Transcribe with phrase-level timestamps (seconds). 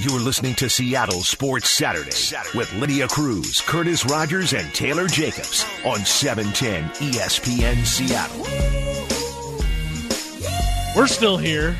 [0.00, 2.14] You're listening to Seattle Sports Saturday,
[2.56, 8.46] with Lydia Cruz, Curtis Rogers, and Taylor Jacobs on 710 ESPN Seattle.
[10.94, 11.76] We're still here.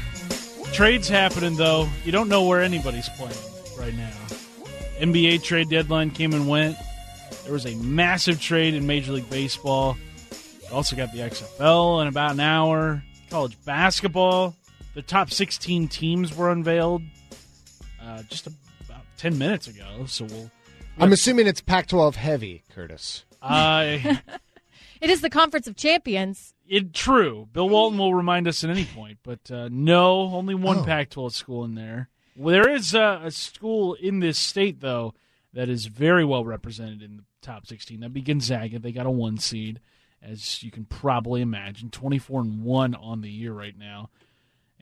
[0.72, 1.88] Trades happening though.
[2.04, 3.38] You don't know where anybody's playing
[3.78, 4.10] right now.
[4.98, 6.76] NBA trade deadline came and went.
[7.44, 9.96] There was a massive trade in Major League Baseball.
[10.60, 13.00] We also got the XFL in about an hour.
[13.30, 14.56] College basketball.
[14.94, 17.02] The top 16 teams were unveiled
[18.18, 20.04] uh, just about 10 minutes ago.
[20.06, 20.50] So we'll.
[20.98, 23.24] I'm assuming it's Pac-12 heavy, Curtis.
[23.40, 23.98] Uh,
[25.00, 26.54] It is the Conference of Champions.
[26.66, 27.48] it true.
[27.52, 30.84] Bill Walton will remind us at any point, but uh, no, only one Oh.
[30.84, 32.08] Pac-12 school in there.
[32.34, 35.14] Well, there is uh, a school in this state though
[35.52, 38.00] that is very well represented in the top 16.
[38.00, 38.80] That'd be Gonzaga.
[38.80, 39.78] They got a one seed,
[40.20, 44.10] as you can probably imagine, 24 and one on the year right now.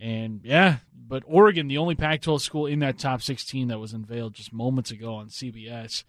[0.00, 4.34] And yeah, but Oregon, the only Pac-12 school in that top 16 that was unveiled
[4.34, 6.04] just moments ago on CBS.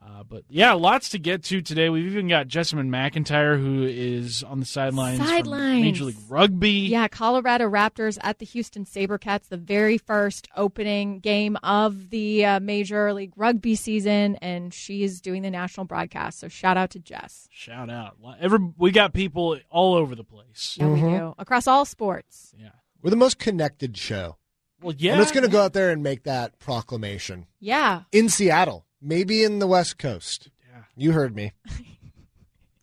[0.00, 1.88] Uh, but yeah, lots to get to today.
[1.88, 5.82] We've even got Jessamine McIntyre, who is on the sidelines, from Sidelines.
[5.82, 6.70] Major League Rugby.
[6.70, 12.60] Yeah, Colorado Raptors at the Houston Sabercats, the very first opening game of the uh,
[12.60, 16.38] Major League Rugby season, and she is doing the national broadcast.
[16.38, 17.48] So shout out to Jess.
[17.50, 18.16] Shout out!
[18.40, 20.76] Every, we got people all over the place.
[20.78, 22.54] Yeah, we do across all sports.
[22.56, 22.68] Yeah.
[23.02, 24.36] We're the most connected show.
[24.80, 25.14] Well, yeah.
[25.14, 27.46] I'm just going to go out there and make that proclamation.
[27.60, 30.50] Yeah, In Seattle, maybe in the West Coast.
[30.70, 30.82] Yeah.
[30.96, 31.52] You heard me.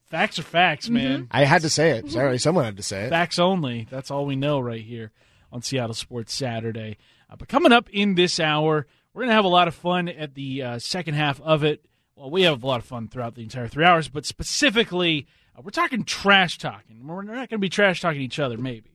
[0.05, 1.27] Facts are facts, man.
[1.31, 2.11] I had to say it.
[2.11, 3.09] Sorry, someone had to say it.
[3.09, 3.87] Facts only.
[3.89, 5.11] That's all we know right here
[5.51, 6.97] on Seattle Sports Saturday.
[7.29, 10.07] Uh, but coming up in this hour, we're going to have a lot of fun
[10.07, 11.85] at the uh, second half of it.
[12.15, 15.61] Well, we have a lot of fun throughout the entire three hours, but specifically, uh,
[15.63, 17.05] we're talking trash talking.
[17.05, 18.94] We're not going to be trash talking each other, maybe,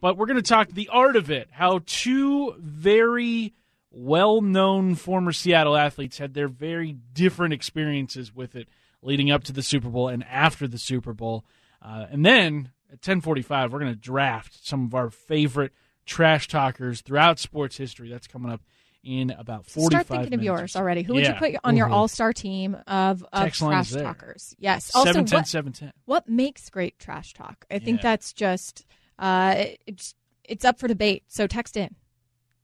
[0.00, 1.48] but we're going to talk the art of it.
[1.50, 3.54] How two very
[3.90, 8.68] well known former Seattle athletes had their very different experiences with it
[9.02, 11.44] leading up to the Super Bowl and after the Super Bowl.
[11.82, 15.72] Uh, and then at 1045, we're going to draft some of our favorite
[16.06, 18.10] trash talkers throughout sports history.
[18.10, 18.60] That's coming up
[19.02, 21.02] in about 45 start thinking of minutes yours already.
[21.02, 24.54] Who would you put on your all-star team of, of Text trash talkers?
[24.58, 24.90] Yes.
[24.94, 25.92] Also, 710 what, 710.
[26.04, 27.64] what makes great trash talk?
[27.70, 28.10] I think Yeah.
[28.10, 28.84] that's just
[29.20, 30.14] uh, it's
[30.44, 31.22] it's up for debate.
[31.28, 31.94] So text in.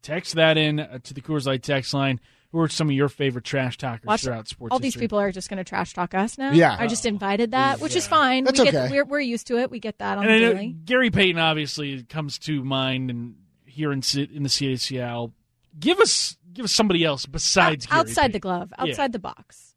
[0.02, 2.18] Text that in uh, to the Coors Light text line.
[2.52, 5.00] Who are some of your favorite trash talkers Watch throughout sports All these history?
[5.02, 6.52] people are just going to trash talk us now.
[6.52, 6.74] Yeah.
[6.78, 8.44] I just invited that, which is fine.
[8.44, 8.90] That's we get, okay.
[8.90, 9.70] we're, we're used to it.
[9.70, 10.76] We get that on And I the know daily.
[10.84, 13.34] Gary Payton obviously comes to mind, and
[13.66, 15.34] here in Ci- in the city of Seattle,
[15.78, 18.40] give us give us somebody else besides Out- Gary outside the Payton.
[18.40, 18.84] glove, Yeah.
[18.84, 19.74] outside the box.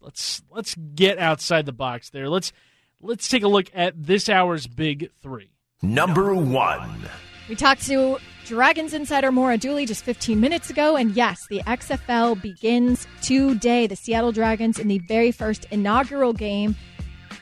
[0.00, 2.28] Let's let's get outside the box there.
[2.28, 2.52] Let's
[3.00, 5.50] let's take a look at this hour's big three.
[5.82, 7.08] Number one.
[7.48, 12.40] We talked to Dragons insider Maura Dooley just 15 minutes ago, and yes, the XFL
[12.40, 13.86] begins today.
[13.86, 16.76] The Seattle Dragons in the very first inaugural game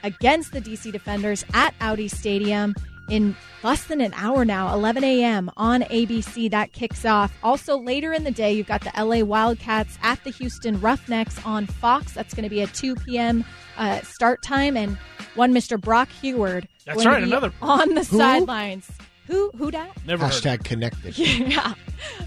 [0.04, 2.76] against the DC Defenders at Audi Stadium
[3.09, 5.51] in less than an hour now, 11 a.m.
[5.57, 6.51] on ABC.
[6.51, 7.33] That kicks off.
[7.43, 11.67] Also, later in the day, you've got the LA Wildcats at the Houston Roughnecks on
[11.67, 12.13] Fox.
[12.13, 13.45] That's going to be a 2 p.m.
[13.77, 14.97] Uh, start time, and
[15.35, 15.81] one Mr.
[15.81, 16.67] Brock Huard.
[16.85, 18.89] That's right, another- on the sidelines.
[19.27, 19.51] Who?
[19.59, 19.95] Who that?
[20.07, 20.33] Never heard.
[20.33, 21.17] Hashtag connected.
[21.19, 21.75] Yeah.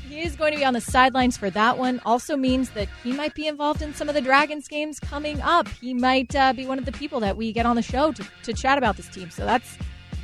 [0.07, 2.01] He is going to be on the sidelines for that one.
[2.05, 5.67] Also means that he might be involved in some of the Dragons games coming up.
[5.69, 8.23] He might uh, be one of the people that we get on the show to,
[8.43, 9.31] to chat about this team.
[9.31, 9.77] So that's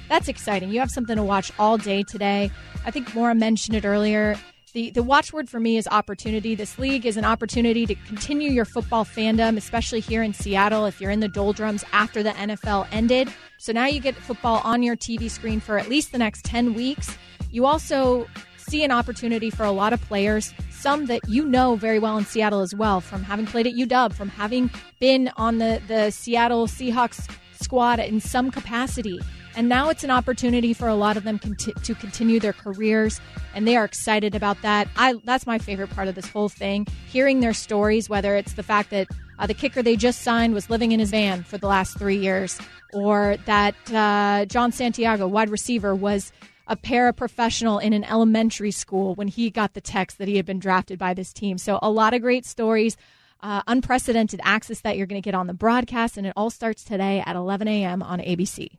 [0.10, 0.70] that's exciting.
[0.70, 2.52] You have something to watch all day today.
[2.86, 4.36] I think Maura mentioned it earlier.
[4.74, 6.54] The, the watchword for me is opportunity.
[6.54, 11.02] This league is an opportunity to continue your football fandom, especially here in Seattle if
[11.02, 13.30] you're in the doldrums after the NFL ended.
[13.58, 16.74] So now you get football on your TV screen for at least the next 10
[16.74, 17.18] weeks.
[17.50, 21.98] You also see an opportunity for a lot of players, some that you know very
[21.98, 24.70] well in Seattle as well, from having played at UW, from having
[25.00, 29.20] been on the, the Seattle Seahawks squad in some capacity.
[29.58, 33.20] And now it's an opportunity for a lot of them conti- to continue their careers,
[33.56, 34.88] and they are excited about that.
[34.96, 38.08] I that's my favorite part of this whole thing: hearing their stories.
[38.08, 39.08] Whether it's the fact that
[39.40, 42.20] uh, the kicker they just signed was living in his van for the last three
[42.20, 42.60] years,
[42.94, 46.32] or that uh, John Santiago, wide receiver, was
[46.68, 50.60] a paraprofessional in an elementary school when he got the text that he had been
[50.60, 51.58] drafted by this team.
[51.58, 52.96] So a lot of great stories.
[53.40, 56.84] Uh, unprecedented access that you're going to get on the broadcast, and it all starts
[56.84, 58.04] today at 11 a.m.
[58.04, 58.78] on ABC.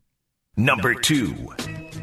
[0.58, 1.32] Number two.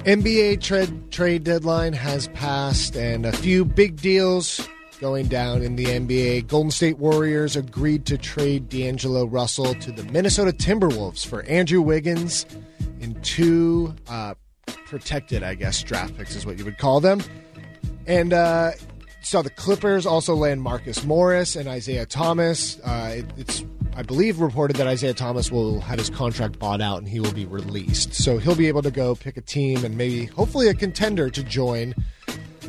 [0.05, 4.65] NBA trade trade deadline has passed, and a few big deals
[5.01, 6.47] going down in the NBA.
[6.47, 12.45] Golden State Warriors agreed to trade D'Angelo Russell to the Minnesota Timberwolves for Andrew Wiggins
[13.01, 14.35] and two uh,
[14.85, 17.21] protected, I guess, draft picks is what you would call them.
[18.07, 18.71] And uh,
[19.21, 22.79] saw the Clippers also land Marcus Morris and Isaiah Thomas.
[22.79, 23.65] Uh, it, it's,
[23.95, 27.31] I believe, reported that Isaiah Thomas will have his contract bought out and he will
[27.31, 28.13] be released.
[28.13, 31.43] So he'll be able to go pick a team and maybe, hopefully, a contender to
[31.43, 31.95] join.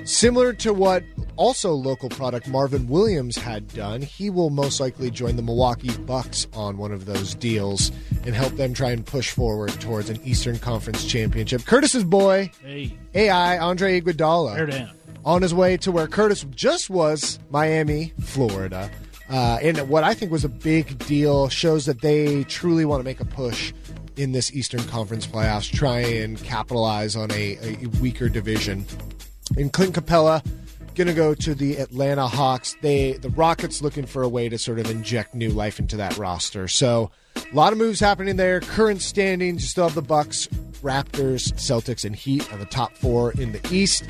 [0.05, 1.03] Similar to what
[1.35, 6.47] also local product Marvin Williams had done, he will most likely join the Milwaukee Bucks
[6.53, 7.91] on one of those deals
[8.25, 11.65] and help them try and push forward towards an Eastern Conference championship.
[11.65, 14.93] Curtis's boy, Hey, AI Andre Iguodala
[15.25, 18.89] on his way to where Curtis just was, Miami, Florida.
[19.29, 23.05] Uh, and what I think was a big deal shows that they truly want to
[23.05, 23.73] make a push
[24.17, 28.87] in this Eastern Conference playoffs, try and capitalize on a, a weaker division.
[29.57, 30.45] And Clint Capela
[30.97, 32.75] going to go to the Atlanta Hawks.
[32.81, 36.17] They the Rockets looking for a way to sort of inject new life into that
[36.17, 36.69] roster.
[36.69, 38.61] So a lot of moves happening there.
[38.61, 40.49] Current standings, you still have the Bucks,
[40.83, 44.05] Raptors, Celtics, and Heat on the top four in the East.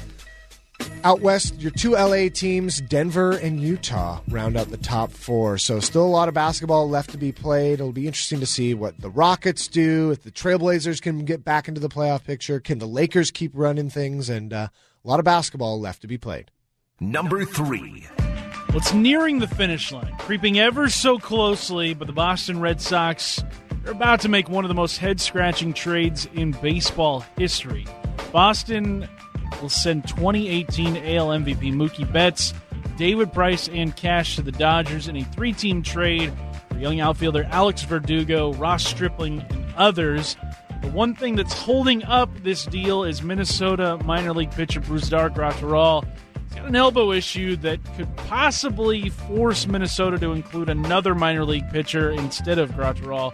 [1.06, 5.56] Out west, your two LA teams, Denver and Utah, round out the top four.
[5.56, 7.74] So, still a lot of basketball left to be played.
[7.74, 11.68] It'll be interesting to see what the Rockets do, if the Trailblazers can get back
[11.68, 12.58] into the playoff picture.
[12.58, 14.28] Can the Lakers keep running things?
[14.28, 14.66] And uh,
[15.04, 16.50] a lot of basketball left to be played.
[16.98, 18.08] Number three.
[18.70, 23.44] Well, it's nearing the finish line, creeping ever so closely, but the Boston Red Sox
[23.86, 27.86] are about to make one of the most head scratching trades in baseball history.
[28.32, 29.08] Boston
[29.60, 32.52] will send 2018 AL MVP Mookie Betts,
[32.96, 36.32] David Price, and cash to the Dodgers in a three team trade
[36.68, 40.36] for young outfielder Alex Verdugo, Ross Stripling, and others.
[40.82, 46.06] The one thing that's holding up this deal is Minnesota minor league pitcher Brusdar Graterol
[46.48, 51.68] He's got an elbow issue that could possibly force Minnesota to include another minor league
[51.70, 53.32] pitcher instead of Graterol.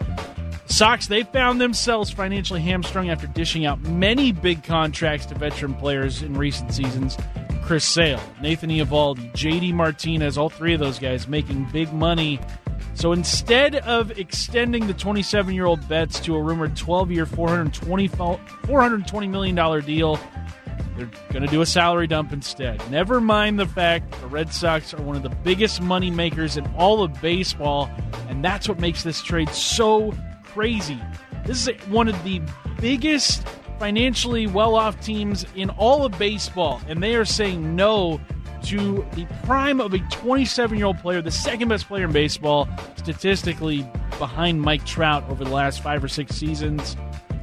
[0.65, 6.21] Sox, they found themselves financially hamstrung after dishing out many big contracts to veteran players
[6.21, 7.17] in recent seasons.
[7.63, 12.39] Chris Sale, Nathan Eovaldi, JD Martinez, all three of those guys making big money.
[12.95, 18.09] So instead of extending the 27 year old Betts to a rumored 12 year, $420,
[18.09, 20.19] $420 million deal,
[20.97, 22.79] they're going to do a salary dump instead.
[22.91, 26.67] Never mind the fact the Red Sox are one of the biggest money makers in
[26.75, 27.89] all of baseball,
[28.27, 30.13] and that's what makes this trade so
[30.53, 30.99] crazy.
[31.45, 32.41] This is one of the
[32.79, 33.45] biggest
[33.79, 38.21] financially well off teams in all of baseball, and they are saying no
[38.63, 42.67] to the prime of a 27 year old player, the second best player in baseball,
[42.95, 43.85] statistically
[44.19, 46.95] behind Mike Trout over the last five or six seasons.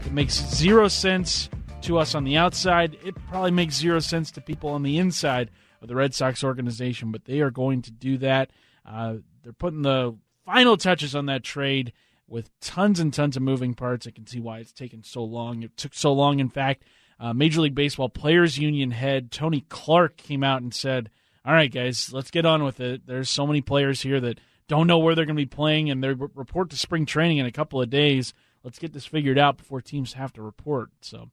[0.06, 1.51] It makes zero sense
[1.83, 2.97] to us on the outside.
[3.05, 5.51] It probably makes zero sense to people on the inside
[5.83, 8.51] of the Red Sox organization, but they are going to do that.
[8.87, 10.17] Uh, they're putting the
[10.47, 11.93] final touches on that trade
[12.31, 14.06] with tons and tons of moving parts.
[14.06, 15.62] I can see why it's taken so long.
[15.62, 16.85] It took so long, in fact.
[17.19, 21.11] Uh, Major League Baseball Players Union head Tony Clark came out and said,
[21.44, 23.06] All right, guys, let's get on with it.
[23.06, 26.03] There's so many players here that don't know where they're going to be playing, and
[26.03, 28.32] they report to spring training in a couple of days.
[28.62, 30.91] Let's get this figured out before teams have to report.
[31.00, 31.29] So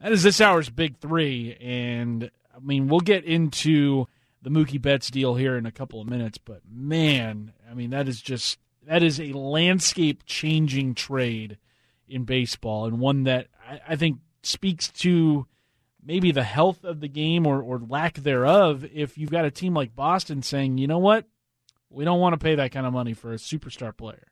[0.00, 1.56] that is this hour's big three.
[1.60, 4.06] And I mean, we'll get into
[4.42, 8.08] the Mookie Betts deal here in a couple of minutes, but man, I mean, that
[8.08, 11.58] is just that is a landscape changing trade
[12.08, 15.46] in baseball and one that I, I, think speaks to
[16.04, 19.74] maybe the health of the game or, or lack thereof if you've got a team
[19.74, 21.26] like Boston saying, you know what,
[21.90, 24.26] we don't want to pay that kind of money for a superstar player.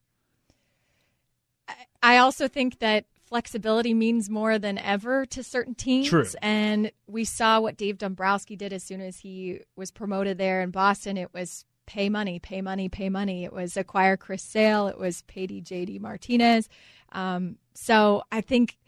[2.02, 6.08] I also think that flexibility means more than ever to certain teams.
[6.08, 6.26] True.
[6.42, 10.70] And we saw what Dave Dombrowski did as soon as he was promoted there in
[10.70, 11.16] Boston.
[11.16, 13.44] It was pay money, pay money, pay money.
[13.44, 14.88] It was acquire Chris Sale.
[14.88, 16.68] It was pay JD Martinez.
[17.12, 18.78] Um, so I think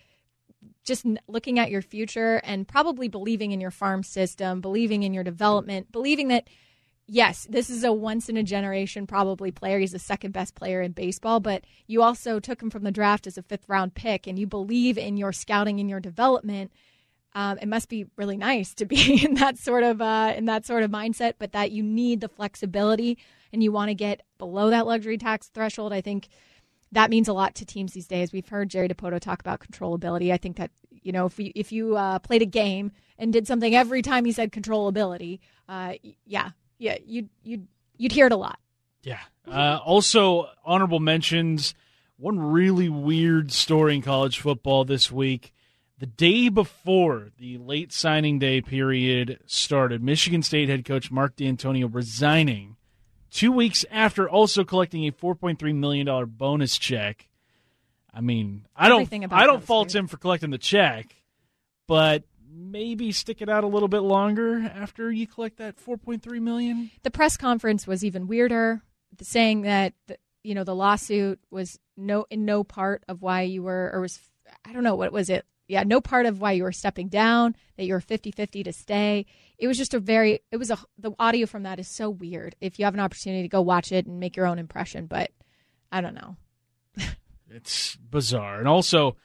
[0.85, 5.25] just looking at your future and probably believing in your farm system, believing in your
[5.25, 6.49] development, believing that–
[7.07, 9.79] yes, this is a once in a generation probably player.
[9.79, 13.27] He's the second best player in baseball, but you also took him from the draft
[13.27, 16.73] as a fifth round pick and you believe in your scouting and your development.
[17.35, 20.67] Um, it must be really nice to be in that sort of uh, in that
[20.67, 23.19] sort of mindset, but that you need the flexibility
[23.53, 25.93] and you want to get below that luxury tax threshold.
[25.93, 26.29] I think
[26.93, 28.33] that means a lot to teams these days.
[28.33, 30.33] We've heard Jerry Dipoto talk about controllability.
[30.33, 33.47] I think that you know if we, if you uh, played a game and did
[33.47, 38.37] something every time he said controllability, uh, yeah, yeah, you'd you'd you'd hear it a
[38.37, 38.59] lot.
[39.03, 39.21] Yeah.
[39.47, 41.75] Uh, also, honorable mentions.
[42.17, 45.53] One really weird story in college football this week.
[46.03, 51.89] The day before the late signing day period started, Michigan State head coach Mark Dantonio
[51.89, 52.75] resigning
[53.31, 57.29] two weeks after also collecting a $4.3 million bonus check.
[58.13, 61.15] I mean, I don't, I don't fault him for collecting the check,
[61.87, 66.91] but maybe stick it out a little bit longer after you collect that 4.3 million.
[67.05, 68.83] The press conference was even weirder,
[69.21, 73.63] saying that the, you know the lawsuit was no in no part of why you
[73.63, 74.19] were or was
[74.65, 75.47] I don't know what was it.
[75.73, 79.25] Yeah, no part of why you were stepping down, that you were 50-50 to stay.
[79.59, 82.55] It was just a very it was a the audio from that is so weird.
[82.61, 85.31] If you have an opportunity to go watch it and make your own impression, but
[85.91, 86.37] I don't know.
[87.51, 88.59] it's bizarre.
[88.59, 89.17] And also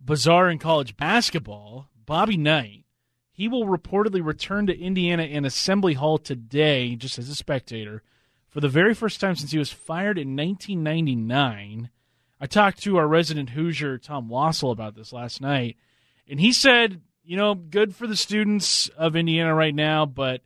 [0.00, 2.84] bizarre in college basketball, Bobby Knight
[3.36, 8.02] he will reportedly return to Indiana in Assembly Hall today, just as a spectator,
[8.48, 11.90] for the very first time since he was fired in 1999.
[12.40, 15.76] I talked to our resident Hoosier, Tom Wassel, about this last night,
[16.28, 20.42] and he said, you know, good for the students of Indiana right now, but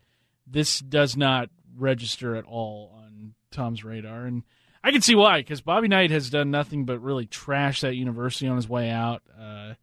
[0.47, 4.25] this does not register at all on Tom's radar.
[4.25, 4.43] And
[4.83, 8.49] I can see why, because Bobby Knight has done nothing but really trash that university
[8.49, 9.75] on his way out uh,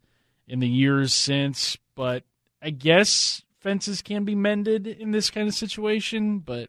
[0.46, 1.76] in the years since.
[1.94, 2.24] But
[2.60, 6.68] I guess fences can be mended in this kind of situation, but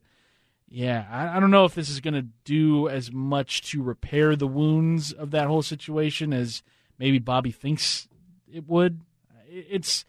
[0.67, 4.35] yeah, I, I don't know if this is going to do as much to repair
[4.35, 6.61] the wounds of that whole situation as
[6.99, 8.07] maybe Bobby thinks
[8.51, 9.01] it would.
[9.49, 10.05] It's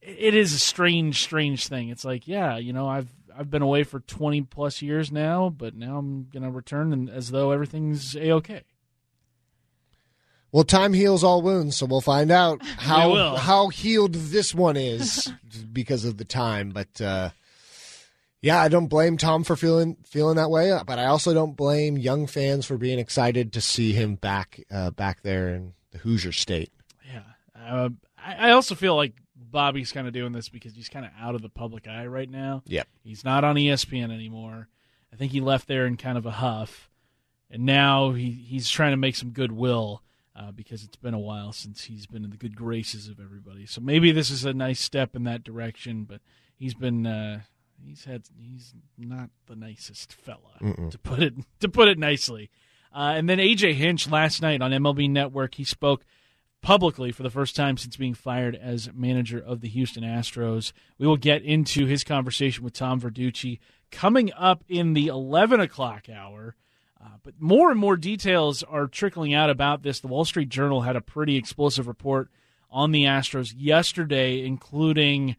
[0.00, 1.88] it is a strange, strange thing.
[1.90, 5.74] It's like, yeah, you know, I've I've been away for twenty plus years now, but
[5.74, 8.62] now I'm going to return and as though everything's a okay.
[10.52, 15.32] Well, time heals all wounds, so we'll find out how how healed this one is
[15.72, 16.70] because of the time.
[16.70, 17.30] But uh,
[18.42, 21.98] yeah, I don't blame Tom for feeling feeling that way, but I also don't blame
[21.98, 26.32] young fans for being excited to see him back uh, back there in the Hoosier
[26.32, 26.72] State.
[27.12, 27.22] Yeah,
[27.56, 27.90] uh,
[28.38, 31.42] I, also feel like Bobby's kind of doing this because he's kind of out of
[31.42, 32.62] the public eye right now.
[32.66, 34.68] Yep, he's not on ESPN anymore.
[35.12, 36.90] I think he left there in kind of a huff,
[37.50, 40.02] and now he he's trying to make some goodwill
[40.36, 43.66] uh, because it's been a while since he's been in the good graces of everybody.
[43.66, 46.04] So maybe this is a nice step in that direction.
[46.04, 46.20] But
[46.56, 47.40] he's been uh,
[47.84, 50.90] he's had he's not the nicest fella Mm-mm.
[50.90, 52.50] to put it to put it nicely.
[52.92, 56.04] Uh, and then AJ Hinch last night on MLB Network he spoke
[56.62, 60.72] publicly for the first time since being fired as manager of the Houston Astros.
[60.98, 63.58] We will get into his conversation with Tom Verducci
[63.90, 66.56] coming up in the 11 o'clock hour.
[67.02, 70.00] Uh, but more and more details are trickling out about this.
[70.00, 72.28] The Wall Street Journal had a pretty explosive report
[72.70, 75.36] on the Astros yesterday, including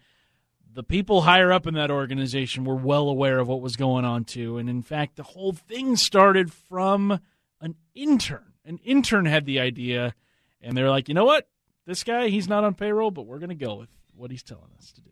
[0.74, 4.24] the people higher up in that organization were well aware of what was going on
[4.24, 4.58] too.
[4.58, 7.20] And in fact, the whole thing started from
[7.60, 8.54] an intern.
[8.66, 10.16] An intern had the idea,
[10.62, 11.48] and they're like, you know what?
[11.86, 14.70] This guy, he's not on payroll, but we're going to go with what he's telling
[14.78, 15.10] us to do.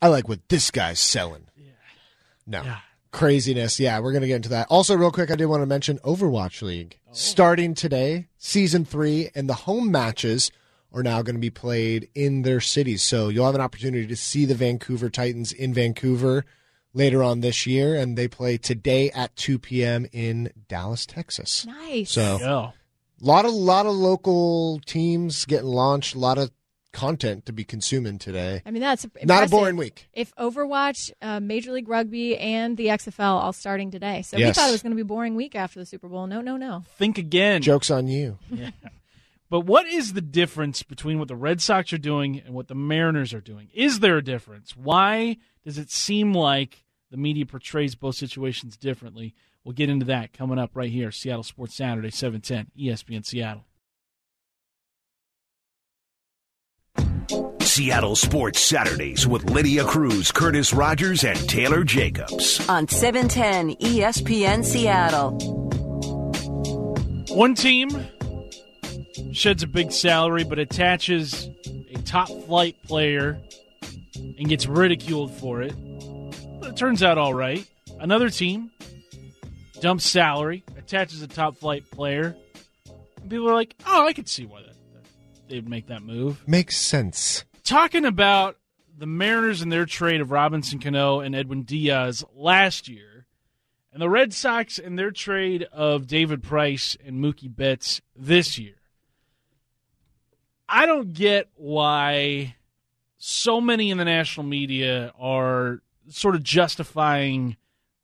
[0.00, 1.46] I like what this guy's selling.
[1.56, 1.70] Yeah.
[2.46, 2.62] No.
[2.62, 2.78] Yeah
[3.10, 3.80] craziness.
[3.80, 4.66] Yeah, we're going to get into that.
[4.70, 7.10] Also, real quick, I did want to mention Overwatch League oh.
[7.12, 10.50] starting today, season three, and the home matches
[10.92, 13.02] are now going to be played in their cities.
[13.02, 16.44] So you'll have an opportunity to see the Vancouver Titans in Vancouver
[16.94, 20.06] later on this year, and they play today at 2 p.m.
[20.12, 21.66] in Dallas, Texas.
[21.66, 22.12] Nice.
[22.12, 22.72] So.
[23.20, 26.14] A lot of lot of local teams getting launched.
[26.14, 26.50] A lot of
[26.92, 28.62] content to be consuming today.
[28.64, 29.28] I mean, that's impressive.
[29.28, 30.08] not a boring week.
[30.12, 34.48] If Overwatch, uh, Major League Rugby, and the XFL all starting today, so yes.
[34.48, 36.26] we thought it was going to be a boring week after the Super Bowl.
[36.26, 36.84] No, no, no.
[36.96, 37.62] Think again.
[37.62, 38.38] Jokes on you.
[38.50, 38.70] Yeah.
[39.50, 42.74] But what is the difference between what the Red Sox are doing and what the
[42.74, 43.70] Mariners are doing?
[43.72, 44.76] Is there a difference?
[44.76, 49.34] Why does it seem like the media portrays both situations differently?
[49.68, 51.12] We'll get into that coming up right here.
[51.12, 53.66] Seattle Sports Saturday, 710, ESPN Seattle.
[57.60, 62.66] Seattle Sports Saturdays with Lydia Cruz, Curtis Rogers, and Taylor Jacobs.
[62.66, 65.32] On 710 ESPN Seattle.
[67.36, 67.90] One team
[69.34, 71.46] sheds a big salary but attaches
[71.92, 73.38] a top flight player
[74.16, 75.74] and gets ridiculed for it.
[76.58, 77.68] But it turns out all right.
[78.00, 78.70] Another team
[79.80, 82.36] dumps salary, attaches a top flight player.
[83.20, 86.46] And people are like, oh, I could see why that, that they'd make that move.
[86.46, 88.56] Makes sense talking about
[88.96, 93.26] the Mariners and their trade of Robinson Cano and Edwin Diaz last year,
[93.92, 98.76] and the Red Sox and their trade of David Price and Mookie Betts this year.
[100.66, 102.56] I don't get why
[103.18, 107.57] so many in the national media are sort of justifying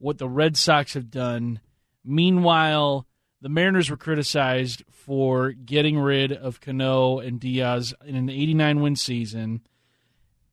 [0.05, 1.61] what the Red Sox have done.
[2.05, 3.07] Meanwhile,
[3.41, 8.97] the Mariners were criticized for getting rid of Cano and Diaz in an 89 win
[8.97, 9.63] season.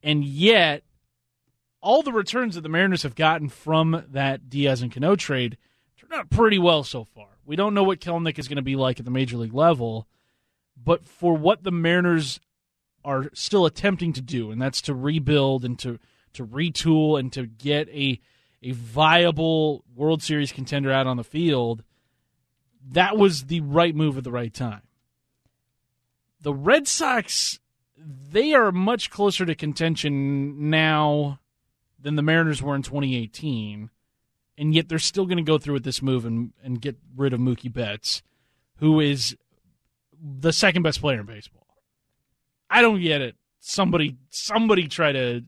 [0.01, 0.83] And yet,
[1.81, 5.57] all the returns that the Mariners have gotten from that Diaz and Cano trade
[5.97, 7.27] turned out pretty well so far.
[7.45, 10.07] We don't know what Kelenic is going to be like at the major league level,
[10.81, 12.39] but for what the Mariners
[13.03, 15.99] are still attempting to do, and that's to rebuild and to
[16.33, 18.21] to retool and to get a
[18.63, 21.83] a viable World Series contender out on the field,
[22.91, 24.81] that was the right move at the right time.
[26.41, 27.59] The Red Sox,
[27.97, 31.39] they are much closer to contention now
[31.99, 33.89] than the Mariners were in 2018,
[34.57, 37.33] and yet they're still going to go through with this move and, and get rid
[37.33, 38.23] of Mookie Betts,
[38.77, 39.35] who is
[40.19, 41.67] the second best player in baseball.
[42.69, 43.35] I don't get it.
[43.59, 45.43] Somebody, somebody try to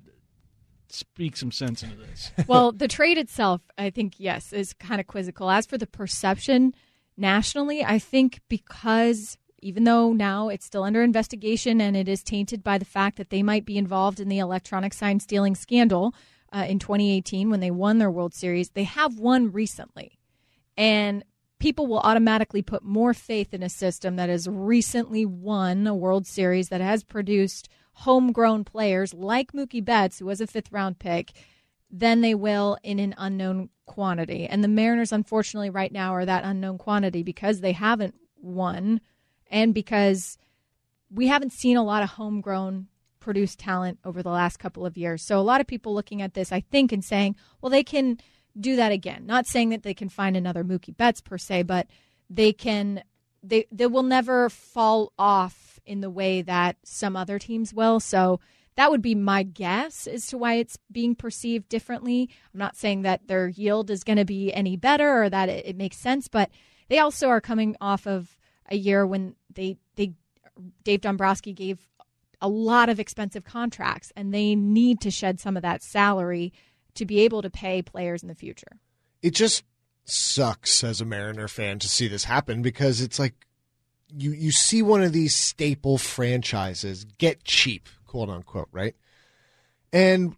[0.93, 2.31] speak some sense into this.
[2.47, 5.49] well, the trade itself, I think, yes, is kind of quizzical.
[5.49, 6.73] As for the perception
[7.17, 12.63] nationally, I think because even though now it's still under investigation and it is tainted
[12.63, 16.13] by the fact that they might be involved in the electronic sign stealing scandal
[16.53, 20.19] uh, in 2018 when they won their World Series, they have won recently.
[20.77, 21.23] And
[21.59, 26.27] people will automatically put more faith in a system that has recently won a World
[26.27, 31.31] Series that has produced homegrown players like Mookie Betts, who was a fifth round pick,
[31.89, 34.47] than they will in an unknown quantity.
[34.47, 38.99] And the Mariners, unfortunately, right now are that unknown quantity because they haven't won
[39.49, 40.37] and because
[41.09, 42.87] we haven't seen a lot of homegrown
[43.19, 45.21] produced talent over the last couple of years.
[45.21, 48.17] So a lot of people looking at this, I think, and saying, well, they can
[48.59, 49.25] do that again.
[49.25, 51.87] Not saying that they can find another Mookie Betts per se, but
[52.29, 53.03] they can
[53.43, 57.99] they they will never fall off in the way that some other teams will.
[57.99, 58.39] So
[58.75, 62.29] that would be my guess as to why it's being perceived differently.
[62.53, 65.65] I'm not saying that their yield is going to be any better or that it,
[65.67, 66.49] it makes sense, but
[66.87, 68.35] they also are coming off of
[68.69, 70.13] a year when they they
[70.83, 71.79] Dave Dombrowski gave
[72.41, 76.51] a lot of expensive contracts and they need to shed some of that salary
[76.95, 78.79] to be able to pay players in the future.
[79.21, 79.63] It just
[80.05, 83.33] sucks as a Mariner fan to see this happen because it's like
[84.15, 88.95] you you see one of these staple franchises get cheap, quote unquote, right?
[89.91, 90.35] And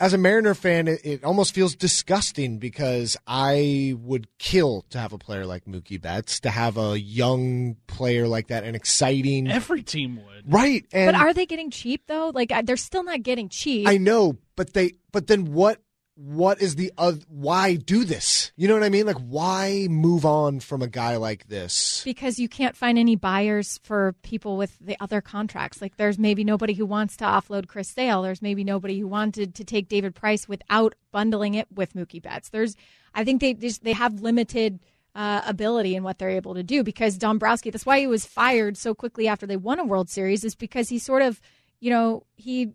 [0.00, 5.12] as a Mariner fan, it, it, almost feels disgusting because I would kill to have
[5.12, 9.48] a player like Mookie Betts, to have a young player like that, an exciting.
[9.48, 10.84] Every team would, right?
[10.92, 12.32] And but are they getting cheap though?
[12.34, 13.88] Like they're still not getting cheap.
[13.88, 14.92] I know, but they.
[15.12, 15.80] But then what?
[16.16, 18.52] What is the uh, why do this?
[18.56, 19.06] You know what I mean?
[19.06, 22.02] Like why move on from a guy like this?
[22.04, 25.82] Because you can't find any buyers for people with the other contracts.
[25.82, 28.22] Like there's maybe nobody who wants to offload Chris Sale.
[28.22, 32.50] There's maybe nobody who wanted to take David Price without bundling it with Mookie Betts.
[32.50, 32.76] There's
[33.14, 34.78] I think they just they have limited
[35.16, 37.70] uh, ability in what they're able to do because Dombrowski.
[37.70, 40.88] That's why he was fired so quickly after they won a World Series is because
[40.88, 41.40] he sort of
[41.80, 42.72] you know he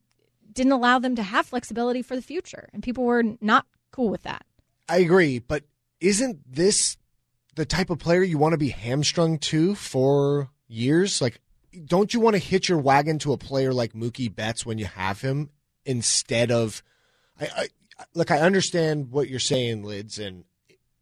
[0.59, 2.67] didn't allow them to have flexibility for the future.
[2.73, 4.45] And people were not cool with that.
[4.89, 5.39] I agree.
[5.39, 5.63] But
[6.01, 6.97] isn't this
[7.55, 11.21] the type of player you want to be hamstrung to for years?
[11.21, 11.39] Like,
[11.85, 14.85] don't you want to hitch your wagon to a player like Mookie Betts when you
[14.85, 15.49] have him
[15.85, 16.83] instead of.
[17.39, 17.67] I, I
[18.13, 20.43] look, I understand what you're saying, Lids, and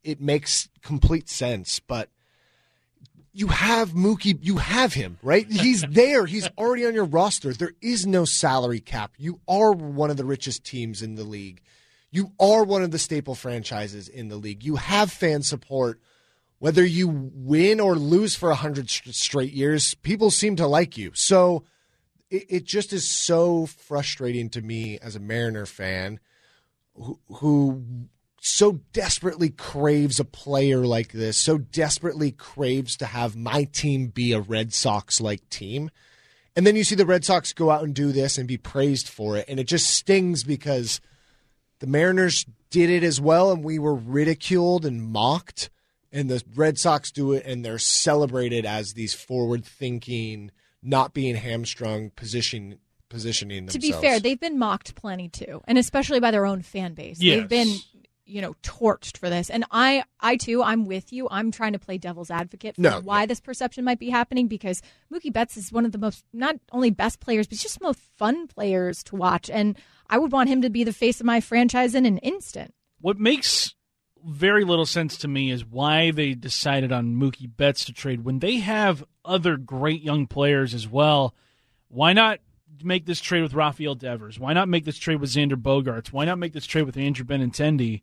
[0.04, 2.12] it makes complete sense, but
[3.38, 5.46] you have Mookie, you have him, right?
[5.48, 6.26] He's there.
[6.26, 7.54] He's already on your roster.
[7.54, 9.14] There is no salary cap.
[9.18, 11.62] You are one of the richest teams in the league.
[12.10, 14.64] You are one of the staple franchises in the league.
[14.64, 16.00] You have fan support.
[16.58, 21.12] Whether you win or lose for 100 straight years, people seem to like you.
[21.14, 21.64] So
[22.32, 26.20] it, it just is so frustrating to me as a Mariner fan
[26.96, 27.84] who, who
[28.48, 34.32] so desperately craves a player like this, so desperately craves to have my team be
[34.32, 35.90] a Red Sox like team.
[36.56, 39.08] And then you see the Red Sox go out and do this and be praised
[39.08, 39.46] for it.
[39.48, 41.00] And it just stings because
[41.80, 45.70] the Mariners did it as well and we were ridiculed and mocked.
[46.12, 51.36] And the Red Sox do it and they're celebrated as these forward thinking, not being
[51.36, 52.80] hamstrung position
[53.10, 53.86] positioning themselves.
[53.86, 57.22] To be fair, they've been mocked plenty too, and especially by their own fan base.
[57.22, 57.40] Yes.
[57.40, 57.78] They've been
[58.28, 61.80] you know torched for this and i i too i'm with you i'm trying to
[61.80, 65.72] play devil's advocate for no, why this perception might be happening because mookie betts is
[65.72, 69.50] one of the most not only best players but just most fun players to watch
[69.50, 69.78] and
[70.10, 73.18] i would want him to be the face of my franchise in an instant what
[73.18, 73.74] makes
[74.26, 78.40] very little sense to me is why they decided on mookie betts to trade when
[78.40, 81.34] they have other great young players as well
[81.90, 82.40] why not
[82.84, 84.40] make this trade with Rafael Devers?
[84.40, 86.12] Why not make this trade with Xander Bogaerts?
[86.12, 88.02] Why not make this trade with Andrew Benintendi?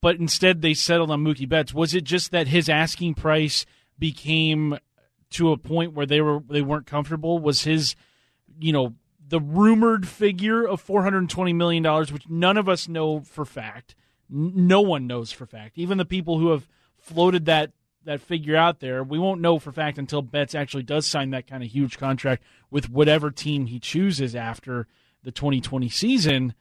[0.00, 1.74] But instead they settled on Mookie Betts.
[1.74, 3.66] Was it just that his asking price
[3.98, 4.78] became
[5.30, 7.38] to a point where they were they weren't comfortable?
[7.38, 7.96] Was his,
[8.58, 8.94] you know,
[9.28, 13.44] the rumored figure of four hundred twenty million dollars, which none of us know for
[13.44, 13.94] fact,
[14.28, 17.72] no one knows for fact, even the people who have floated that
[18.04, 19.02] that figure out there.
[19.02, 22.44] We won't know for fact until Betts actually does sign that kind of huge contract
[22.70, 24.86] with whatever team he chooses after
[25.22, 26.54] the 2020 season.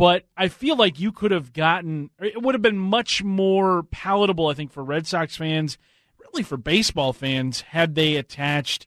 [0.00, 4.46] But I feel like you could have gotten it would have been much more palatable,
[4.48, 5.76] I think, for Red Sox fans,
[6.18, 8.86] really for baseball fans, had they attached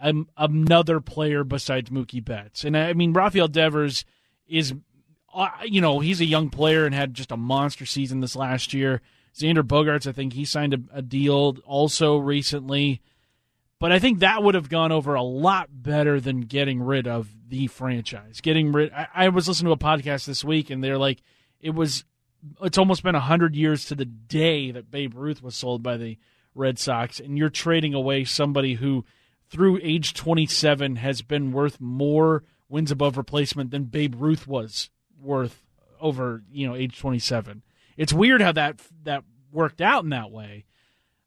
[0.00, 2.64] um, another player besides Mookie Betts.
[2.64, 4.04] And I mean, Rafael Devers
[4.48, 4.74] is,
[5.32, 8.74] uh, you know, he's a young player and had just a monster season this last
[8.74, 9.00] year.
[9.36, 13.00] Xander Bogaerts, I think he signed a, a deal also recently.
[13.80, 17.28] But I think that would have gone over a lot better than getting rid of
[17.48, 18.40] the franchise.
[18.40, 18.92] Getting rid.
[18.92, 21.22] I, I was listening to a podcast this week, and they're like,
[21.60, 22.04] it was.
[22.62, 26.18] It's almost been hundred years to the day that Babe Ruth was sold by the
[26.54, 29.04] Red Sox, and you're trading away somebody who,
[29.48, 35.64] through age 27, has been worth more wins above replacement than Babe Ruth was worth
[36.00, 37.62] over you know age 27.
[37.96, 40.64] It's weird how that that worked out in that way,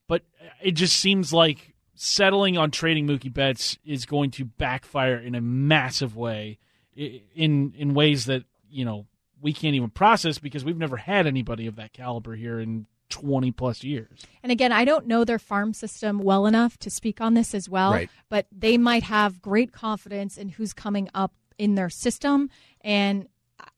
[0.07, 0.23] but
[0.61, 5.41] it just seems like settling on trading Mookie Betts is going to backfire in a
[5.41, 6.57] massive way,
[6.95, 9.07] in in ways that you know
[9.41, 13.51] we can't even process because we've never had anybody of that caliber here in 20
[13.51, 14.21] plus years.
[14.43, 17.67] And again, I don't know their farm system well enough to speak on this as
[17.67, 18.09] well, Right.
[18.29, 22.49] but they might have great confidence in who's coming up in their system.
[22.81, 23.27] And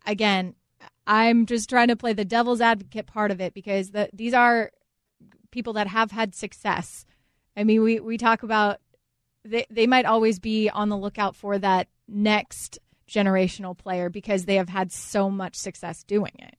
[0.06, 0.54] again,
[1.08, 4.69] I'm just trying to play the devil's advocate part of it because the, these are
[5.52, 7.06] people that have had success.
[7.56, 8.80] I mean, we, we talk about
[9.46, 14.56] they, they might always be on the lookout for that next generational player because they
[14.56, 16.56] have had so much success doing it.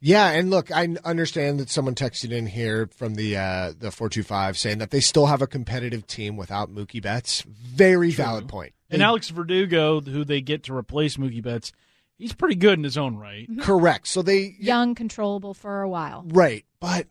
[0.00, 4.10] Yeah, and look, I understand that someone texted in here from the uh, the four
[4.10, 7.40] two five saying that they still have a competitive team without Mookie Betts.
[7.42, 8.74] Very valid point.
[8.90, 11.72] And Alex Verdugo, who they get to replace Mookie Betts,
[12.18, 13.48] he's pretty good in his own right.
[13.60, 14.08] correct.
[14.08, 16.22] So they Young, controllable for a while.
[16.26, 17.06] right, but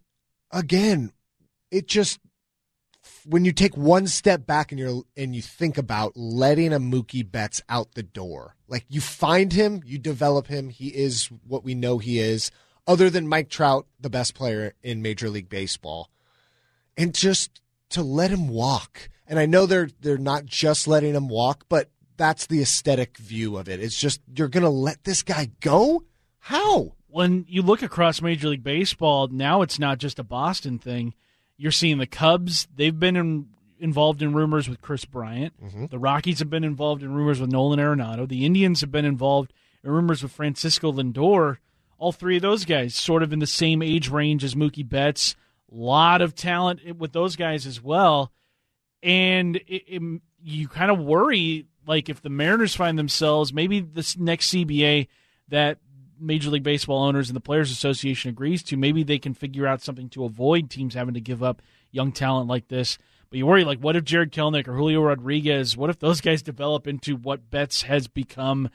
[0.51, 1.11] again,
[1.71, 2.19] it just
[3.25, 7.29] when you take one step back and you're and you think about letting a Mookie
[7.29, 10.69] Betts out the door, like you find him, you develop him.
[10.69, 12.51] He is what we know he is.
[12.85, 16.09] Other than Mike Trout, the best player in Major League Baseball,
[16.97, 19.09] and just to let him walk.
[19.25, 23.57] And I know they're they're not just letting him walk, but that's the aesthetic view
[23.57, 23.79] of it.
[23.79, 26.03] It's just you're gonna let this guy go?
[26.39, 26.93] How?
[27.13, 31.13] when you look across Major League Baseball, now it's not just a Boston thing.
[31.57, 33.47] You're seeing the Cubs; they've been in,
[33.79, 35.53] involved in rumors with Kris Bryant.
[35.61, 35.85] Mm-hmm.
[35.87, 38.27] The Rockies have been involved in rumors with Nolan Arenado.
[38.27, 41.57] The Indians have been involved in rumors with Francisco Lindor.
[41.97, 45.35] All three of those guys, sort of in the same age range as Mookie Betts.
[45.71, 48.31] A lot of talent with those guys as well,
[49.01, 54.17] and it, it, you kind of worry, like if the Mariners find themselves maybe this
[54.17, 55.07] next CBA
[55.47, 55.79] that
[56.19, 59.81] Major League Baseball owners and the Players Association agrees to, maybe they can figure out
[59.81, 62.97] something to avoid teams having to give up young talent like this.
[63.29, 66.41] But you worry, like, what if Jarred Kelenic or Julio Rodriguez, what if those guys
[66.41, 68.69] develop into what Betts has become?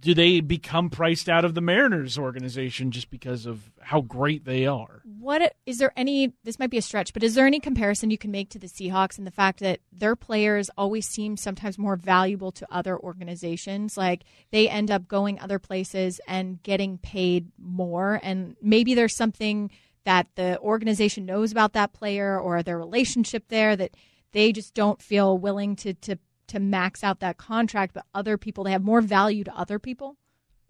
[0.00, 4.66] Do they become priced out of the Mariners organization just because of how great they
[4.66, 5.02] are?
[5.04, 6.32] What is there any?
[6.42, 8.66] This might be a stretch, but is there any comparison you can make to the
[8.66, 13.96] Seahawks and the fact that their players always seem sometimes more valuable to other organizations?
[13.96, 19.70] Like they end up going other places and getting paid more, and maybe there's something
[20.04, 23.92] that the organization knows about that player or their relationship there that
[24.32, 26.18] they just don't feel willing to to
[26.50, 30.16] to max out that contract, but other people they have more value to other people.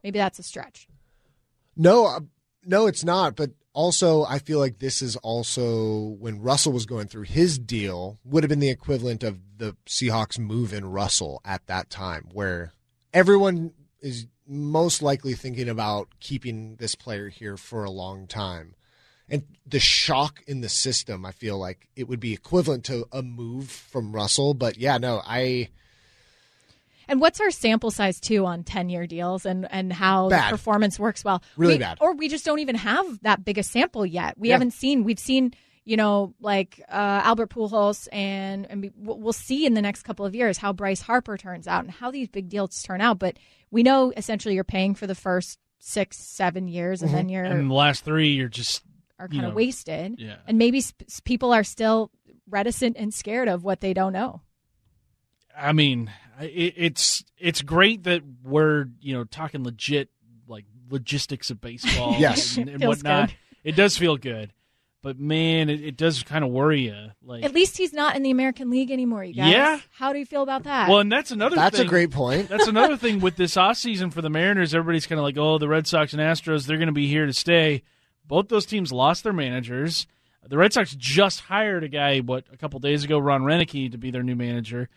[0.02, 0.88] Maybe that's a stretch.
[1.76, 2.20] No, uh,
[2.64, 3.36] no, it's not.
[3.36, 8.18] But also, I feel like this is also when Russell was going through his deal
[8.24, 12.72] would have been the equivalent of the Seahawks move in Russell at that time, where
[13.12, 18.74] everyone is most likely thinking about keeping this player here for a long time.
[19.30, 23.22] And the shock in the system, I feel like it would be equivalent to a
[23.22, 24.54] move from Russell.
[24.54, 25.68] But yeah, no, I.
[27.08, 30.46] And what's our sample size too on ten year deals and and how Bad.
[30.52, 31.42] the performance works well?
[31.56, 31.98] Really We- bad.
[32.00, 34.38] Or we just don't even have that big a sample yet.
[34.38, 34.54] We Yeah.
[34.54, 35.02] haven't seen.
[35.04, 35.52] We've seen
[35.84, 40.02] you know like uh, Albert Pujols and and we, we'll we'll see in the next
[40.04, 43.18] couple of years how Bryce Harper turns out and how these big deals turn out.
[43.18, 43.38] But
[43.72, 47.70] we know essentially you're paying for the first six seven years and then you're And
[47.70, 48.82] the last three, you're just
[49.20, 50.16] are you kind of wasted.
[50.18, 50.37] yeah.
[50.46, 52.11] And maybe sp- people are still
[52.48, 54.40] reticent and scared of what they don't know.
[55.56, 60.09] I mean, it, it's it's great that we're you know talking legit
[60.48, 62.56] like logistics of baseball, Yes.
[62.56, 63.28] and, and whatnot.
[63.28, 63.37] good.
[63.62, 64.52] It does feel good,
[65.02, 67.11] but man, it, it does kind of worry you.
[67.22, 69.52] Like, At least he's not in the American League anymore, you guys.
[69.52, 69.80] Yeah.
[69.92, 70.88] How do you feel about that?
[70.88, 71.56] well, and that's another.
[71.56, 72.48] That's a great point.
[72.48, 74.74] That's another thing with this off season for the Mariners.
[74.74, 77.26] Everybody's kind of like, oh, the Red Sox and Astros, they're going to be here
[77.26, 77.83] to stay.
[78.24, 80.06] Both those teams lost their managers.
[80.46, 83.98] The Red Sox just hired a guy, what, a couple days ago, Ron Roenicke, to
[83.98, 84.88] be their new manager.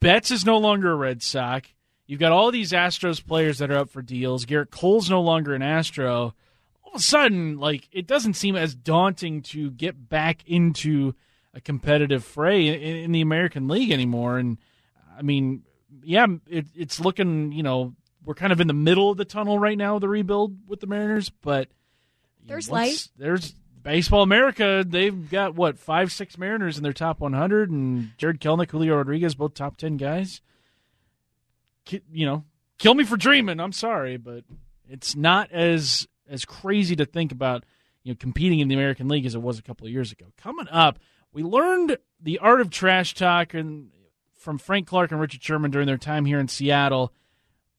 [0.00, 1.68] Betts is no longer a Red Sox.
[2.06, 4.44] You've got all these Astros players that are up for deals.
[4.44, 6.34] Gerrit Cole's no longer an Astro.
[6.82, 11.14] All of a sudden, like it doesn't seem as daunting to get back into
[11.54, 14.38] a competitive fray in, in the American League anymore.
[14.38, 14.58] And
[15.16, 15.62] I mean,
[16.02, 19.58] yeah, it, it's looking, you know, we're kind of in the middle of the tunnel
[19.58, 21.68] right now, the rebuild with the Mariners, but
[22.46, 23.08] There's light.
[23.16, 24.84] There's Baseball America.
[24.86, 29.34] They've got what five, six Mariners in their top 100, and Jarred Kelenic, Julio Rodriguez,
[29.34, 30.40] both top 10 guys.
[32.12, 32.44] You know,
[32.78, 33.58] kill me for dreaming.
[33.58, 34.44] I'm sorry, but
[34.88, 37.64] it's not as as crazy to think about.
[38.02, 40.26] You know, competing in the American League as it was a couple of years ago.
[40.38, 40.98] Coming up,
[41.32, 43.90] we learned the art of trash talk and
[44.38, 47.12] from Frank Clark and Richard Sherman during their time here in Seattle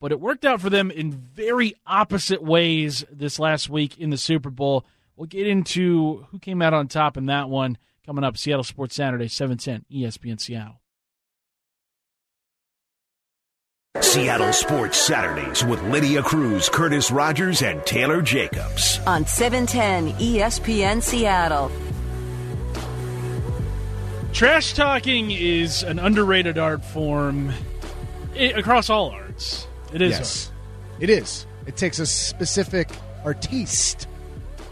[0.02, 4.18] but it worked out for them in very opposite ways this last week in the
[4.18, 4.84] Super Bowl.
[5.16, 8.36] We'll get into who came out on top in that one coming up.
[8.36, 10.82] Seattle Sports Saturday, 710 ESPN Seattle.
[14.02, 19.00] Seattle Sports Saturdays with Lydia Cruz, Curtis Rogers, and Taylor Jacobs.
[19.06, 21.72] On E 710 ESPN Seattle.
[24.34, 27.52] Trash talking is an underrated art form
[28.36, 29.68] eh, across all arts.
[29.94, 30.12] It is.
[30.12, 30.52] Yes,
[31.00, 31.46] it is.
[31.66, 32.90] It takes a specific
[33.24, 34.08] artiste.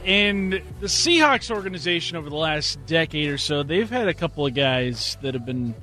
[0.05, 4.53] And the Seahawks organization over the last decade or so, they've had a couple of
[4.53, 5.75] guys that have been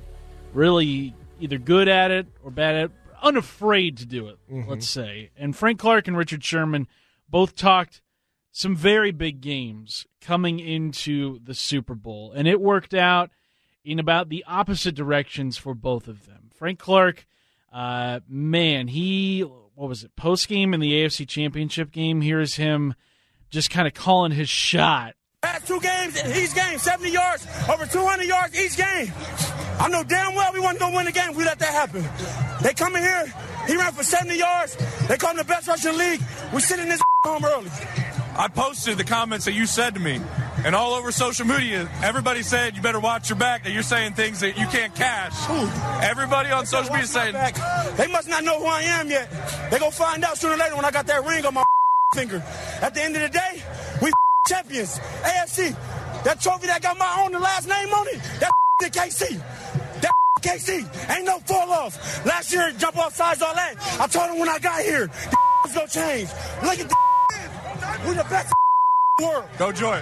[0.53, 4.69] really either good at it or bad at it, unafraid to do it, mm-hmm.
[4.69, 5.29] let's say.
[5.37, 6.87] And Frank Clark and Richard Sherman
[7.29, 8.01] both talked
[8.51, 12.31] some very big games coming into the Super Bowl.
[12.31, 13.29] And it worked out
[13.85, 16.49] in about the opposite directions for both of them.
[16.55, 17.27] Frank Clark,
[17.71, 22.95] uh, man, he, what was it, post game in the AFC Championship game, here's him
[23.49, 25.15] just kind of calling his shot.
[25.41, 29.11] Past two games, each game, 70 yards, over 200 yards each game.
[29.79, 31.69] I know damn well we wasn't going to win the game if we let that
[31.69, 32.03] happen.
[32.61, 33.33] They come in here,
[33.67, 34.75] he ran for 70 yards.
[35.07, 36.21] They call him the best rusher in the league.
[36.53, 37.69] We sit in this home early.
[38.35, 40.19] I posted the comments that you said to me,
[40.67, 43.63] and all over social media, everybody said you better watch your back.
[43.63, 45.33] That you're saying things that you can't cash.
[46.03, 47.33] Everybody on social media saying.
[47.95, 49.31] They must not know who I am yet.
[49.71, 51.63] They going to find out sooner or later when I got that ring on my
[52.13, 52.43] finger.
[52.81, 53.63] At the end of the day,
[54.01, 54.11] we
[54.49, 54.99] champions.
[55.23, 55.73] AFC.
[56.25, 58.51] That trophy that got my own last name on it, that
[58.81, 59.39] the KC.
[60.01, 61.15] That KC.
[61.15, 62.25] Ain't no fall off.
[62.25, 63.75] Last year, jump off sides, all that.
[64.01, 65.09] I told him when I got here,
[65.73, 66.27] going to change.
[66.61, 66.95] Look at the
[68.05, 69.45] we the best in the world.
[69.57, 70.01] "Go Joy."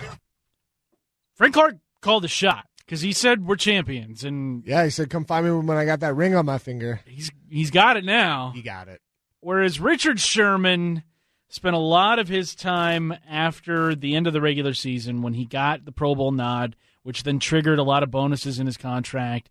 [1.35, 5.25] Frank Clark called a shot because he said we're champions, and Yeah, he said, "Come
[5.25, 8.51] find me when I got that ring on my finger." he's he's got it now.
[8.55, 9.01] He got it.
[9.41, 11.03] Whereas Richard Sherman
[11.49, 15.45] spent a lot of his time after the end of the regular season when he
[15.45, 19.49] got the Pro Bowl nod, which then triggered a lot of bonuses in his contract.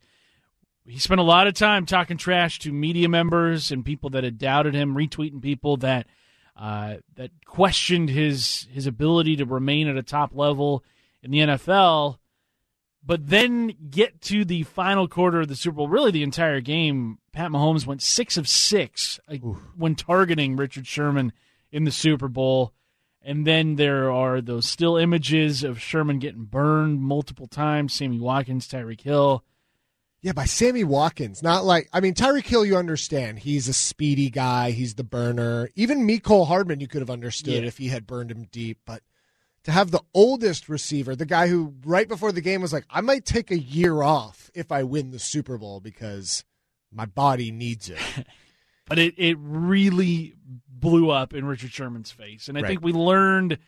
[0.87, 4.39] He spent a lot of time talking trash to media members and people that had
[4.39, 6.07] doubted him, retweeting people that
[6.57, 10.85] uh, that questioned his his ability to remain at a top level
[11.25, 12.19] in the NFL.
[13.07, 17.19] But then get to the final quarter of the Super Bowl, really the entire game.
[17.33, 19.43] Pat Mahomes went six of six like,
[19.77, 21.33] when targeting Richard Sherman
[21.71, 22.73] in the Super Bowl.
[23.21, 27.93] And then there are those still images of Sherman getting burned multiple times.
[27.95, 29.45] Sammy Watkins, Tyreek Hill.
[30.23, 31.43] Yeah, by Sammy Watkins.
[31.43, 32.65] Not like I mean Tyreek Hill.
[32.65, 34.71] You understand he's a speedy guy.
[34.71, 35.69] He's the burner.
[35.75, 37.69] Even Cole Hardman, you could have understood Yeah.
[37.69, 38.79] if he had burned him deep.
[38.87, 39.03] But
[39.65, 43.01] to have the oldest receiver, the guy who right before the game was like, "I
[43.01, 46.45] might take a year off if I win the Super Bowl because
[46.93, 47.99] my body needs it."
[48.87, 50.35] but it, it really
[50.69, 52.49] blew up in Richard Sherman's face.
[52.49, 52.69] And I Right.
[52.69, 53.59] think we learned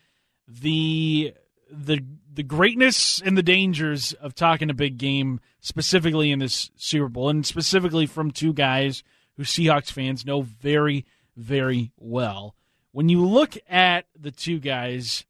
[0.47, 1.35] the
[1.71, 2.01] the
[2.33, 7.31] the greatness and the dangers of talking a big game, specifically in this Super Bowl,
[7.31, 9.03] and specifically from two guys
[9.37, 12.55] who Seahawks fans know very, very well.
[12.93, 15.25] When you look at the two guys,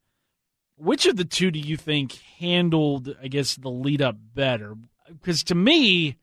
[0.77, 4.75] which of the two do you think handled, I guess, the lead up better?
[5.09, 6.17] Because to me,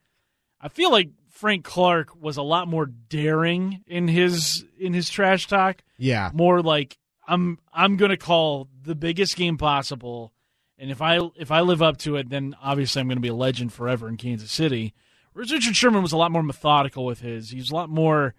[0.61, 5.47] I feel like Frank Clark was a lot more daring in his in his trash
[5.47, 5.83] talk.
[5.99, 10.33] Yeah, More like I'm I'm gonna call the biggest game possible,
[10.79, 13.35] and if I if I live up to it, then obviously I'm gonna be a
[13.35, 14.95] legend forever in Kansas City.
[15.33, 17.51] Whereas Richard Sherman was a lot more methodical with his.
[17.51, 18.35] He was a lot more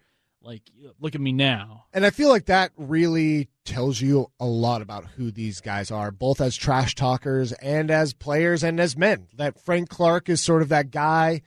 [0.46, 0.62] like,
[1.00, 1.86] look at me now.
[1.92, 6.10] and I feel like that really tells you a lot about who these guys are,
[6.12, 9.26] both as trash talkers and as players and as men.
[9.34, 11.42] That Frank Clark is sort of that guy.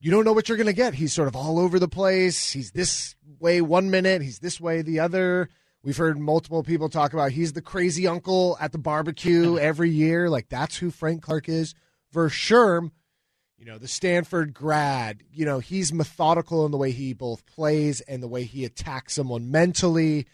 [0.00, 0.94] You don't know what you're going to get.
[0.94, 2.50] He's sort of all over the place.
[2.52, 5.50] He's this way one minute, he's this way the other.
[5.82, 10.28] We've heard multiple people talk about he's the crazy uncle at the barbecue every year.
[10.30, 11.74] Like that's who Frank Clark is.
[12.10, 12.92] Versus Sherm,
[13.58, 18.00] you know, the Stanford grad, you know, he's methodical in the way he both plays
[18.02, 20.26] and the way he attacks someone mentally.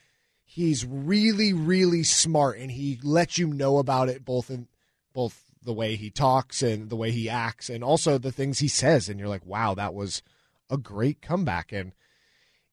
[0.44, 4.68] He's really, really smart and he lets you know about it both in
[5.14, 8.68] both the way he talks and the way he acts and also the things he
[8.68, 9.08] says.
[9.08, 10.22] And you're like, wow, that was
[10.68, 11.72] a great comeback.
[11.72, 11.92] And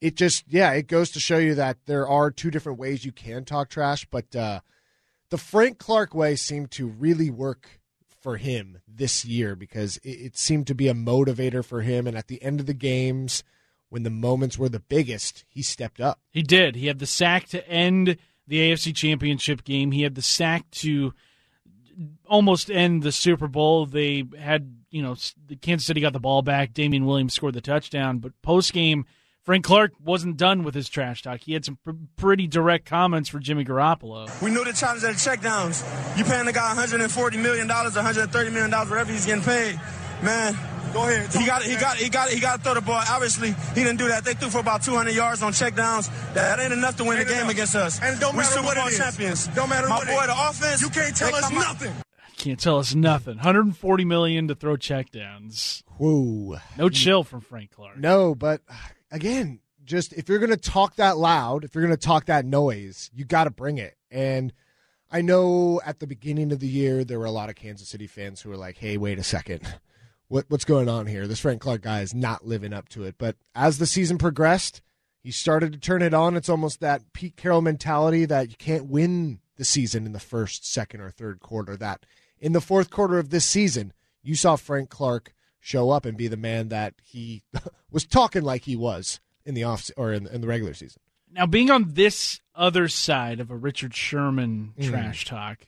[0.01, 3.13] it just, yeah, it goes to show you that there are two different ways you
[3.13, 4.59] can talk trash, but uh,
[5.29, 7.79] the Frank Clark way seemed to really work
[8.21, 12.07] for him this year because it, it seemed to be a motivator for him.
[12.07, 13.43] And at the end of the games,
[13.89, 16.19] when the moments were the biggest, he stepped up.
[16.29, 16.75] He did.
[16.75, 19.91] He had the sack to end the AFC Championship game.
[19.91, 21.13] He had the sack to
[22.25, 23.85] almost end the Super Bowl.
[23.85, 25.15] They had, you know,
[25.47, 26.73] the Kansas City got the ball back.
[26.73, 29.05] Damien Williams scored the touchdown, but post game,
[29.43, 31.41] Frank Clark wasn't done with his trash talk.
[31.41, 34.29] He had some pr- pretty direct comments for Jimmy Garoppolo.
[34.41, 35.81] We knew the challenge of the checkdowns.
[36.17, 39.79] You paying the guy 140 million dollars, 130 million dollars, whatever he's getting paid,
[40.21, 40.55] man.
[40.93, 41.33] Go ahead.
[41.33, 43.01] He got, he got, he got, he got to throw the ball.
[43.09, 44.25] Obviously, he didn't do that.
[44.25, 46.09] They threw for about 200 yards on checkdowns.
[46.33, 47.53] That ain't enough to win Ain't the game enough.
[47.53, 47.99] against us.
[48.01, 48.97] And don't we matter Super what Bowl it is.
[48.97, 49.47] champions.
[49.47, 50.27] Don't matter My what it boy, is.
[50.27, 50.81] the offense.
[50.81, 51.93] You can't tell us come out- nothing.
[52.37, 53.35] Can't tell us nothing.
[53.37, 55.83] 140 million to throw checkdowns.
[55.97, 56.57] Whoa.
[56.77, 57.97] No chill from Frank Clark.
[57.97, 58.61] No, but
[59.11, 62.45] again, just if you're going to talk that loud, if you're going to talk that
[62.45, 63.97] noise, you got to bring it.
[64.09, 64.53] And
[65.11, 68.07] I know at the beginning of the year there were a lot of Kansas City
[68.07, 69.61] fans who were like, "Hey, wait a second.
[70.27, 71.27] What what's going on here?
[71.27, 74.81] This Frank Clark guy is not living up to it." But as the season progressed,
[75.19, 76.37] he started to turn it on.
[76.37, 80.65] It's almost that Pete Carroll mentality that you can't win the season in the first,
[80.65, 81.75] second, or third quarter.
[81.75, 82.05] That
[82.39, 83.91] in the fourth quarter of this season,
[84.23, 87.43] you saw Frank Clark show up and be the man that he
[87.91, 91.01] was talking like he was in the off or in, in the regular season.
[91.31, 94.89] Now, being on this other side of a Richard Sherman Mm.
[94.89, 95.59] trash talk,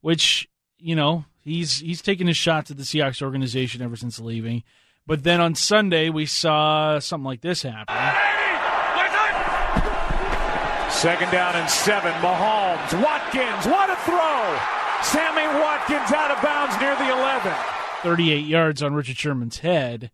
[0.00, 4.62] which you know he's he's taken his shots at the Seahawks organization ever since leaving,
[5.08, 7.96] but then on Sunday we saw something like this happen.
[10.90, 12.12] Second down and seven.
[12.14, 12.90] Mahomes.
[13.02, 13.66] Watkins.
[13.66, 14.58] What a throw.
[15.02, 17.52] Sammy Watkins out of bounds near the 11.
[18.02, 20.10] 38 yards on Richard Sherman's head.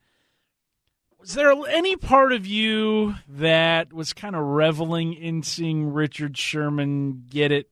[1.21, 7.25] Was there any part of you that was kind of reveling in seeing Richard Sherman
[7.31, 7.71] get it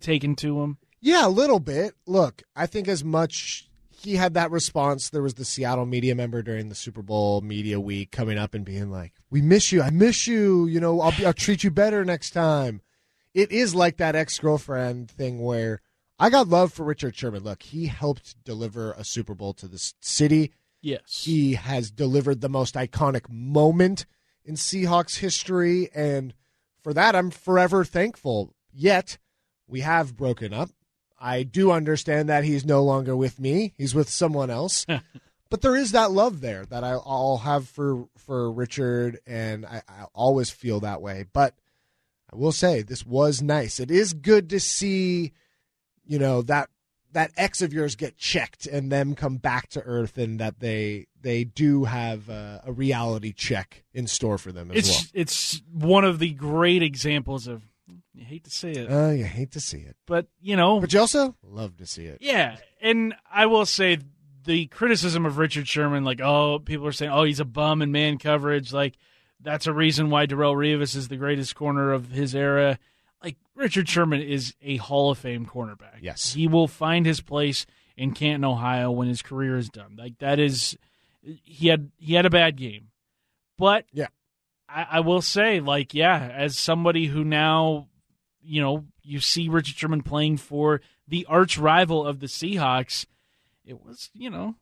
[0.00, 0.78] taken to him?
[1.00, 1.94] Yeah, a little bit.
[2.06, 6.42] Look, I think as much he had that response, there was the Seattle media member
[6.42, 9.82] during the Super Bowl media week coming up and being like, "We miss you.
[9.82, 10.66] I miss you.
[10.66, 12.82] You know, I'll be, I'll treat you better next time."
[13.34, 15.80] It is like that ex girlfriend thing where
[16.18, 17.42] I got love for Richard Sherman.
[17.42, 20.52] Look, he helped deliver a Super Bowl to this city.
[20.80, 21.24] Yes.
[21.24, 24.06] He has delivered the most iconic moment
[24.44, 26.34] in Seahawks history, and
[26.82, 28.54] for that, I'm forever thankful.
[28.72, 29.18] Yet,
[29.68, 30.70] we have broken up.
[31.18, 34.84] I do understand that he's no longer with me; he's with someone else.
[35.50, 39.82] but there is that love there that I, I'll have for for Richard, and I,
[39.88, 41.26] I always feel that way.
[41.32, 41.54] But
[42.32, 43.78] I will say this was nice.
[43.78, 45.32] It is good to see,
[46.06, 46.68] you know that
[47.12, 51.06] that ex of yours get checked and them come back to earth, and that they
[51.20, 56.04] they do have a, a reality check in store for them as It's it's one
[56.04, 57.62] of the great examples of
[58.14, 59.08] you hate to see it, well.
[59.08, 62.04] Uh, you hate to see it, but you know, but you also love to see
[62.04, 62.18] it.
[62.20, 63.98] Yeah, and I will say
[64.44, 67.92] the criticism of Richard Sherman, like, oh, people are saying, oh, he's a bum in
[67.92, 68.96] man coverage, like
[69.40, 72.78] that's a reason why Darrelle Revis is the greatest corner of his era.
[73.22, 75.98] Like Richard Sherman is a Hall of Fame cornerback.
[76.00, 76.32] Yes.
[76.34, 79.96] he will find his place in Canton, Ohio, when his career is done.
[79.98, 80.76] Like that is,
[81.22, 82.88] he had he had a bad game,
[83.58, 84.08] but Yeah.
[84.68, 87.88] I, I will say, like, yeah, as somebody who now,
[88.42, 93.04] you know, you see Richard Sherman playing for the arch rival of the Seahawks,
[93.66, 94.54] it was, you know,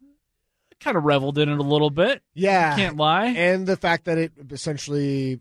[0.81, 2.23] kind of reveled in it a little bit.
[2.35, 3.27] Yeah, Can't lie.
[3.27, 5.39] and the fact that it essentially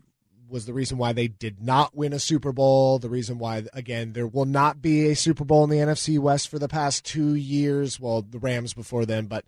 [0.50, 4.12] was the reason why they did not win a Super Bowl, the reason why again
[4.12, 7.34] there will not be a Super Bowl in the NFC West for the past 2
[7.34, 9.44] years, well the Rams before then, but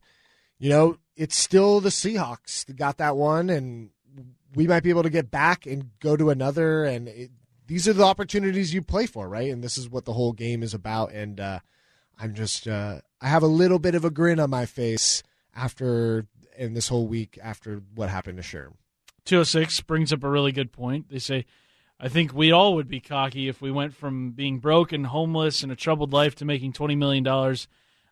[0.58, 3.90] you know, it's still the Seahawks that got that one and
[4.54, 7.30] we might be able to get back and go to another and it,
[7.66, 9.50] these are the opportunities you play for, right?
[9.50, 11.61] And this is what the whole game is about and uh
[12.18, 15.22] I'm just uh I have a little bit of a grin on my face
[15.55, 16.26] after
[16.57, 18.74] in this whole week after what happened to Sherm.
[19.25, 21.11] 206 brings up a really good point.
[21.11, 21.47] They say,
[22.01, 25.62] I think we all would be cocky if we went from being broke and homeless
[25.62, 27.27] and a troubled life to making $20 million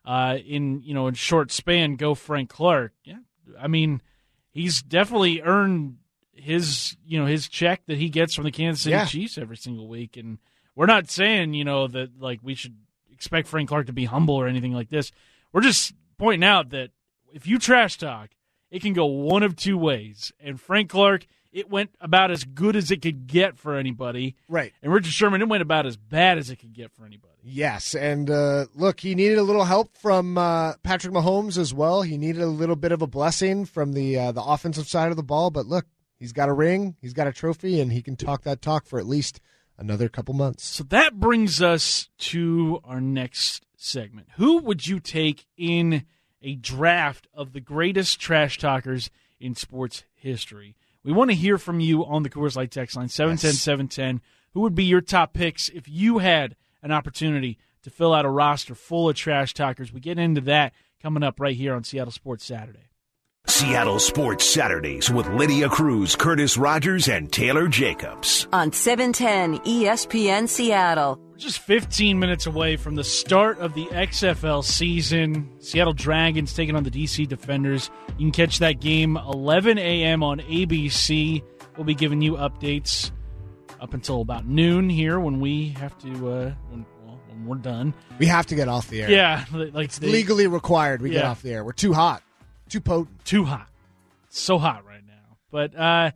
[0.05, 1.95] uh, in, you know, in short span.
[1.95, 2.93] Go Frank Clark.
[3.03, 3.19] Yeah.
[3.59, 4.01] I mean,
[4.49, 5.97] he's definitely earned
[6.33, 9.05] his, you know, his check that he gets from the Kansas City Yeah.
[9.05, 10.15] Chiefs every single week.
[10.15, 10.39] And
[10.75, 12.75] we're not saying you know that like we should
[13.11, 15.11] expect Frank Clark to be humble or anything like this.
[15.51, 16.91] We're just pointing out that
[17.33, 18.29] if you trash talk,
[18.71, 20.31] it can go one of two ways.
[20.39, 24.35] And Frank Clark, it went about as good as it could get for anybody.
[24.47, 24.73] Right.
[24.81, 27.27] And Richard Sherman, it went about as bad as it could get for anybody.
[27.43, 32.03] Yes, and uh, look, he needed a little help from uh, Patrick Mahomes as well.
[32.03, 35.17] He needed a little bit of a blessing from the uh, the offensive side of
[35.17, 35.49] the ball.
[35.49, 35.87] But look,
[36.19, 38.99] he's got a ring, he's got a trophy, and he can talk that talk for
[38.99, 39.39] at least
[39.75, 40.63] another couple months.
[40.63, 44.27] So that brings us to our next segment.
[44.37, 46.05] Who would you take in
[46.41, 50.75] a draft of the greatest trash talkers in sports history?
[51.03, 54.21] We want to hear from you on the Coors Light text line 710 710.
[54.53, 58.29] Who would be your top picks if you had an opportunity to fill out a
[58.29, 59.91] roster full of trash talkers?
[59.91, 62.90] We get into that coming up right here on Seattle Sports Saturday.
[63.47, 68.47] Seattle Sports Saturdays with Lydia Cruz, Curtis Rogers, and Taylor Jacobs.
[68.53, 71.19] On 710 ESPN Seattle.
[71.31, 75.51] We're just 15 minutes away from the start of the XFL season.
[75.59, 77.89] Seattle Dragons taking on the DC Defenders.
[78.17, 80.23] You can catch that game 11 a.m.
[80.23, 81.41] on ABC.
[81.77, 83.11] We'll be giving you updates
[83.79, 87.93] up until about noon here when we have to, uh, when, well, when we're done.
[88.19, 89.09] We have to get off the air.
[89.11, 91.01] Yeah, like it's they, legally required.
[91.01, 91.21] We yeah.
[91.21, 91.63] get off the air.
[91.63, 92.21] We're too hot,
[92.71, 93.67] too potent, too hot.
[94.29, 95.37] so hot right now.
[95.51, 96.11] But uh,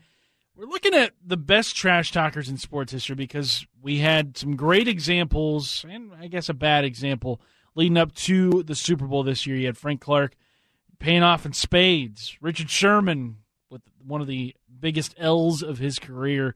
[0.55, 4.87] we're looking at the best trash talkers in sports history because we had some great
[4.87, 7.41] examples and I guess a bad example
[7.75, 9.57] leading up to the Super Bowl this year.
[9.57, 10.35] You had Frank Clark
[10.97, 13.37] paying off in spades, Richard Sherman
[13.69, 16.55] with one of the biggest L's of his career.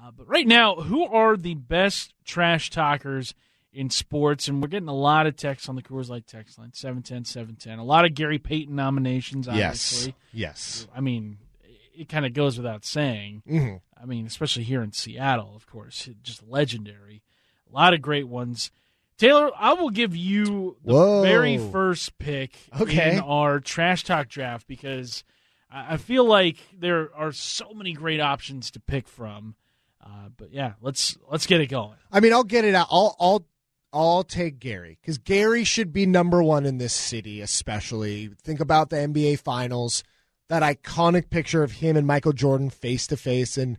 [0.00, 3.34] Uh, but right now, who are the best trash talkers
[3.72, 4.48] in sports?
[4.48, 7.78] And we're getting a lot of texts on the Coors Light text line 710 710.
[7.78, 10.14] A lot of Gary Payton nominations, obviously.
[10.32, 10.84] Yes.
[10.84, 10.86] Yes.
[10.94, 11.38] I mean,
[11.94, 13.42] it kind of goes without saying.
[13.48, 13.76] Mm-hmm.
[14.00, 17.22] I mean, especially here in Seattle, of course, just legendary.
[17.70, 18.70] A lot of great ones.
[19.18, 21.22] Taylor, I will give you the Whoa.
[21.22, 23.16] very first pick okay.
[23.16, 25.24] in our trash talk draft because
[25.70, 29.56] I feel like there are so many great options to pick from.
[30.02, 31.96] Uh, but yeah, let's let's get it going.
[32.10, 32.88] I mean, I'll get it out.
[32.90, 33.46] I'll I'll
[33.92, 38.30] I'll take Gary because Gary should be number one in this city, especially.
[38.42, 40.04] Think about the NBA Finals,
[40.48, 43.78] that iconic picture of him and Michael Jordan face to face, and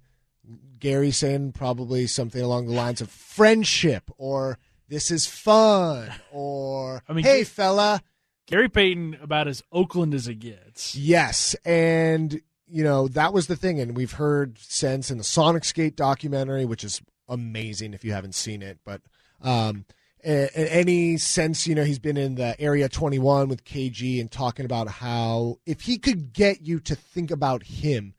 [0.80, 4.57] Gary saying probably something along the lines of friendship or
[4.89, 8.01] this is fun or I mean, hey fella.
[8.47, 10.93] Gary Payton about as Oakland as it gets.
[10.93, 13.80] Yes, and you know, that was the thing.
[13.80, 18.62] And we've heard since in the Sonicsgate documentary, which is amazing if you haven't seen
[18.62, 18.80] it.
[18.84, 19.01] But
[19.41, 19.86] um,
[20.24, 24.65] in, any sense, you know, he's been in the Area 21 with KG and talking
[24.65, 28.13] about how if he could get you to think about him,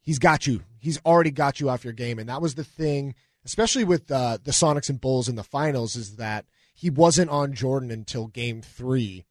[0.00, 0.62] he's got you.
[0.78, 2.18] He's already got you off your game.
[2.18, 3.14] And that was the thing,
[3.44, 7.54] especially with uh, the Sonics and Bulls in the finals, is that he wasn't on
[7.54, 9.24] Jordan until game three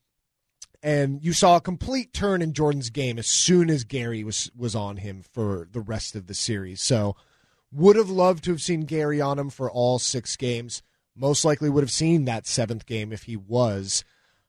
[0.84, 4.76] and you saw a complete turn in Jordan's game as soon as Gary was was
[4.76, 6.82] on him for the rest of the series.
[6.82, 7.16] So,
[7.72, 10.84] would have loved to have seen Gary on him for all six games.
[11.16, 14.04] Most likely would have seen that seventh game if he was.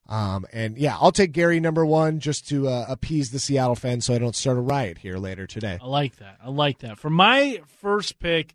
[0.09, 4.05] Um, and yeah, I'll take Gary number one just to uh, appease the Seattle fans
[4.05, 5.79] so I don't start a riot here later today.
[5.81, 6.39] I like that.
[6.43, 6.99] I like that.
[6.99, 8.55] For my first pick,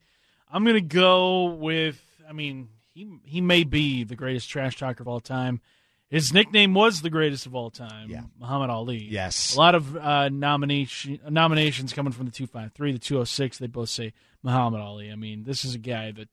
[0.51, 1.99] I'm going to go with.
[2.27, 5.61] I mean, he he may be the greatest trash talker of all time.
[6.09, 8.23] His nickname was the greatest of all time, yeah.
[8.39, 8.97] Muhammad Ali.
[8.97, 9.53] Yes.
[9.53, 13.59] A lot of uh, nomination, nominations coming from the 253, the 206.
[13.59, 15.11] They both say Muhammad Ali.
[15.11, 16.27] I mean, this is a guy that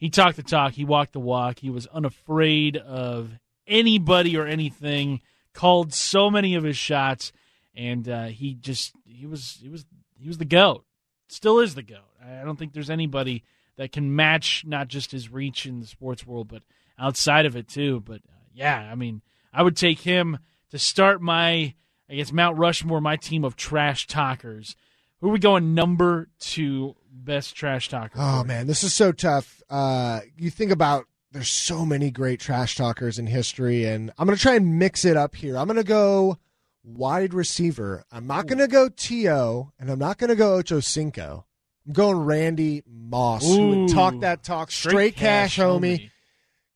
[0.00, 1.58] he talked the talk, he walked the walk.
[1.58, 5.20] He was unafraid of anybody or anything,
[5.52, 7.32] called so many of his shots,
[7.74, 9.84] and uh, he just he was he was
[10.18, 10.86] he was the goat.
[11.28, 11.98] Still is the goat.
[12.24, 13.44] I don't think there's anybody
[13.76, 16.62] that can match not just his reach in the sports world, but
[16.98, 18.00] outside of it too.
[18.00, 19.20] But uh, yeah, I mean,
[19.52, 20.38] I would take him
[20.70, 21.74] to start my,
[22.08, 24.76] I guess, Mount Rushmore, my team of trash talkers.
[25.20, 28.14] Who are we going number two best trash talker?
[28.16, 29.62] Oh, man, this is so tough.
[29.68, 34.36] Uh, you think about there's so many great trash talkers in history, and I'm going
[34.36, 35.56] to try and mix it up here.
[35.56, 36.38] I'm going to go
[36.82, 38.04] wide receiver.
[38.10, 41.46] I'm not going to go T.O., and I'm not going to go Ocho Cinco.
[41.86, 45.98] I'm going Randy Moss, Ooh, who would talk that talk straight, straight cash, cash homie.
[45.98, 46.10] homie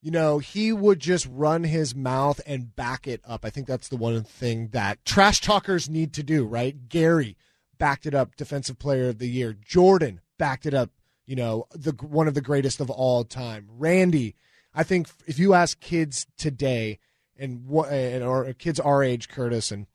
[0.04, 3.42] you know, he would just run his mouth and back it up.
[3.42, 6.90] I think that's the one thing that trash talkers need to do, right?
[6.90, 7.38] Gary
[7.78, 9.54] backed it up, defensive player of the year.
[9.54, 10.90] Jordan backed it up,
[11.26, 13.68] you know, the one of the greatest of all time.
[13.78, 14.34] Randy,
[14.74, 16.98] I think if you ask kids today
[17.38, 19.86] and what and or kids our age, Curtis and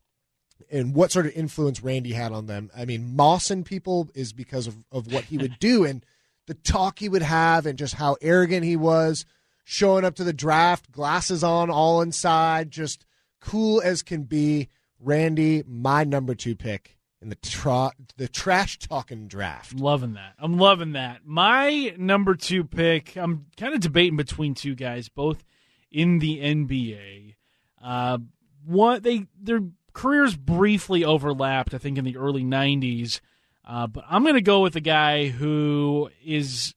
[0.72, 2.70] and what sort of influence Randy had on them.
[2.76, 6.06] I mean, Moss and people is because of, of what he would do and
[6.48, 9.26] the talk he would have and just how arrogant he was,
[9.64, 13.06] showing up to the draft, glasses on, all inside, just
[13.40, 14.70] cool as can be.
[15.02, 19.74] Randy, my number two pick in the tra- the trash talking draft.
[19.74, 20.34] I'm loving that.
[20.40, 21.22] I'm loving that.
[21.26, 23.16] My number two pick.
[23.18, 25.44] I'm kind of debating between two guys, both
[25.92, 27.36] in the NBA.
[27.82, 28.20] Uh,
[28.66, 29.62] one they their
[29.94, 31.74] careers briefly overlapped.
[31.74, 33.20] I think in the early '90s,
[33.66, 36.74] uh, but I'm going to go with a guy who is,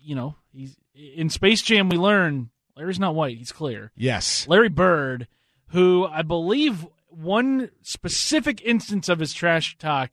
[0.00, 1.88] you know, he's in Space Jam.
[1.88, 3.92] We learn Larry's not white; he's clear.
[3.96, 5.28] Yes, Larry Bird,
[5.68, 6.86] who I believe
[7.16, 10.10] one specific instance of his trash talk,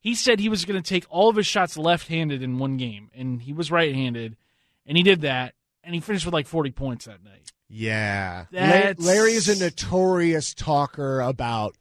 [0.00, 3.10] he said he was going to take all of his shots left-handed in one game,
[3.14, 4.36] and he was right-handed,
[4.86, 7.52] and he did that, and he finished with like 40 points that night.
[7.68, 11.74] Yeah, That's- Larry is a notorious talker about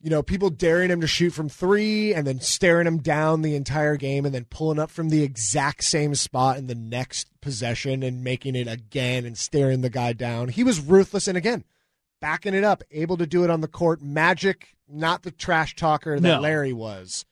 [0.00, 3.54] you know people daring him to shoot from three and then staring him down the
[3.54, 8.02] entire game and then pulling up from the exact same spot in the next possession
[8.02, 10.48] and making it again and staring the guy down.
[10.48, 11.64] He was ruthless and again
[12.22, 14.00] backing it up, able to do it on the court.
[14.00, 16.40] Magic, not the trash talker that No.
[16.40, 17.26] Larry was,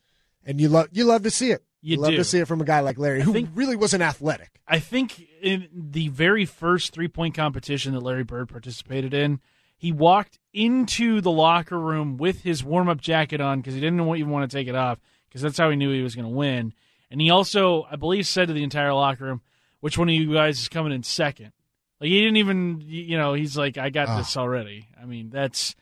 [0.44, 1.62] and you love you love to see it.
[1.80, 2.16] You love do.
[2.18, 4.60] to see it from a guy like Larry, who think- really wasn't athletic.
[4.68, 9.40] I think in the very first three point competition that Larry Bird participated in,
[9.78, 13.98] he walked into the locker room with his warm up jacket on because he didn't
[14.00, 16.34] even want to take it off because that's how he knew he was going to
[16.34, 16.74] win.
[17.10, 19.40] And he also, I believe, said to the entire locker room,
[19.80, 21.52] "Which one of you guys is coming in second?
[22.00, 24.18] Like he didn't even, you know, he's like, "I got Ah.
[24.18, 25.74] this already." I mean, that's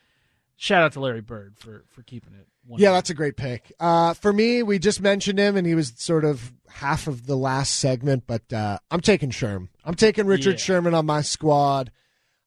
[0.57, 2.45] shout out to Larry Bird for for keeping it.
[2.77, 3.71] Yeah, that's a great pick.
[3.79, 7.35] Uh, for me, we just mentioned him, and he was sort of half of the
[7.35, 8.25] last segment.
[8.27, 9.69] But uh, I'm taking Sherm.
[9.83, 10.57] I'm taking Richard Yeah.
[10.57, 11.91] Sherman on my squad.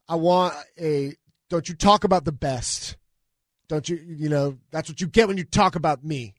[0.08, 1.14] I want a.
[1.48, 2.96] Don't you talk about the best?
[3.68, 3.96] Don't you?
[3.96, 6.34] You know that's what you get when you talk about me.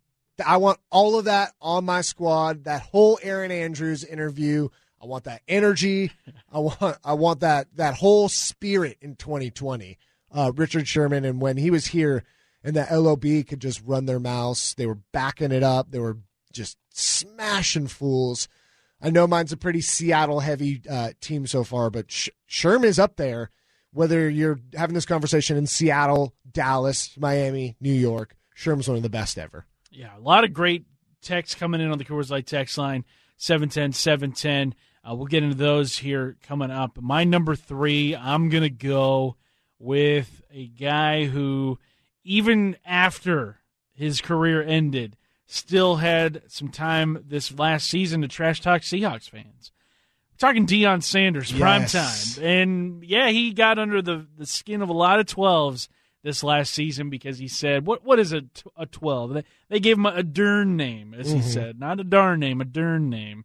[0.46, 2.64] I want all of that on my squad.
[2.66, 4.70] That whole Erin Andrews interview.
[5.04, 6.12] I want that energy.
[6.51, 6.97] I want.
[7.04, 9.97] I want that that whole spirit in 2020.
[10.34, 12.24] Uh, Richard Sherman, and when he was here,
[12.64, 14.74] and the LOB could just run their mouths.
[14.76, 15.91] They were backing it up.
[15.91, 16.18] They were
[16.51, 18.47] just smashing fools.
[19.01, 23.18] I know mine's a pretty Seattle heavy uh, team so far, but Sh- is up
[23.18, 23.49] there.
[23.91, 29.10] Whether you're having this conversation in Seattle, Dallas, Miami, New York, Sherm's one of the
[29.10, 29.66] best ever.
[29.91, 30.86] Yeah, a lot of great
[31.22, 33.06] texts coming in on the Coors Light text line
[33.38, 34.74] 710 710.
[35.10, 36.97] Uh, we'll get into those here coming up.
[37.01, 39.36] My number three, I'm going to go
[39.80, 41.78] with a guy who,
[42.24, 43.60] even after
[43.93, 49.72] his career ended, still had some time this last season to trash talk Seahawks fans.
[50.32, 52.36] We're talking Deion Sanders, prime Yes.
[52.36, 52.43] time.
[52.45, 55.89] And yeah, he got under the, the skin of a lot of 12s
[56.24, 59.80] this last season because he said, "What what is a, t- a 12?" They, they
[59.82, 63.10] gave him a, a Dern name, as he said, not a darn name, a Dern
[63.10, 63.43] name.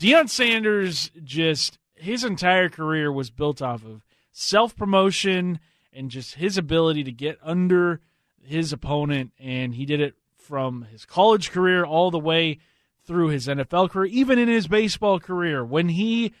[0.00, 4.00] Deion Sanders just his entire career was built off of
[4.32, 5.60] self promotion
[5.92, 8.00] and just his ability to get under
[8.42, 12.58] his opponent, and he did it from his college career all the way
[13.04, 15.62] through his NFL career, even in his baseball career.
[15.62, 16.32] When he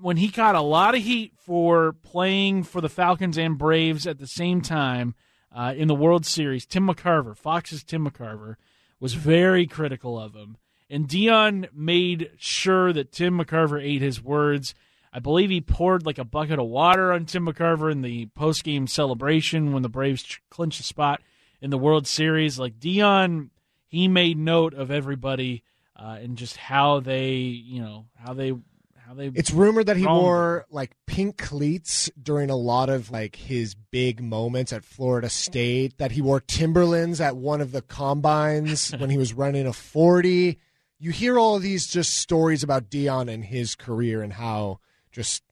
[0.00, 4.18] when he caught a lot of heat for playing for the Falcons and Braves at
[4.18, 5.14] the same time
[5.54, 8.56] uh, in the World Series, Tim McCarver, Fox's Tim McCarver,
[8.98, 10.56] was very critical of him.
[10.90, 14.74] And Deion made sure that Tim McCarver ate his words.
[15.12, 18.88] I believe he poured like a bucket of water on Tim McCarver in the post-game
[18.88, 21.22] celebration when the Braves clinched a spot
[21.60, 22.58] in the World Series.
[22.58, 23.50] Like Deion,
[23.86, 25.62] he made note of everybody
[25.96, 28.50] uh, and just how they, you know, how they,
[28.96, 29.26] how they.
[29.26, 34.22] It's rumored that he wore like pink cleats during a lot of like his big
[34.22, 35.98] moments at Florida State.
[35.98, 40.58] That he wore Timberlands at one of the combines when he was running a forty.
[41.02, 44.80] You hear all of these just stories about Deion and his career and how
[45.10, 45.42] just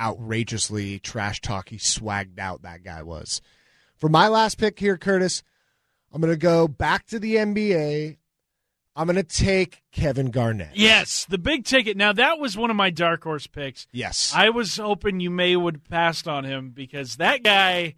[0.00, 3.40] outrageously trash talky swagged out that guy was.
[3.96, 5.44] For my last pick here, Curtis,
[6.12, 8.16] I'm going to go back to the NBA.
[8.96, 10.74] I'm going to take Kevin Garnett.
[10.74, 11.96] Yes, the big ticket.
[11.96, 13.86] Now that was one of my dark horse picks.
[13.92, 14.32] Yes.
[14.34, 17.94] I was hoping you may would passed on him because that guy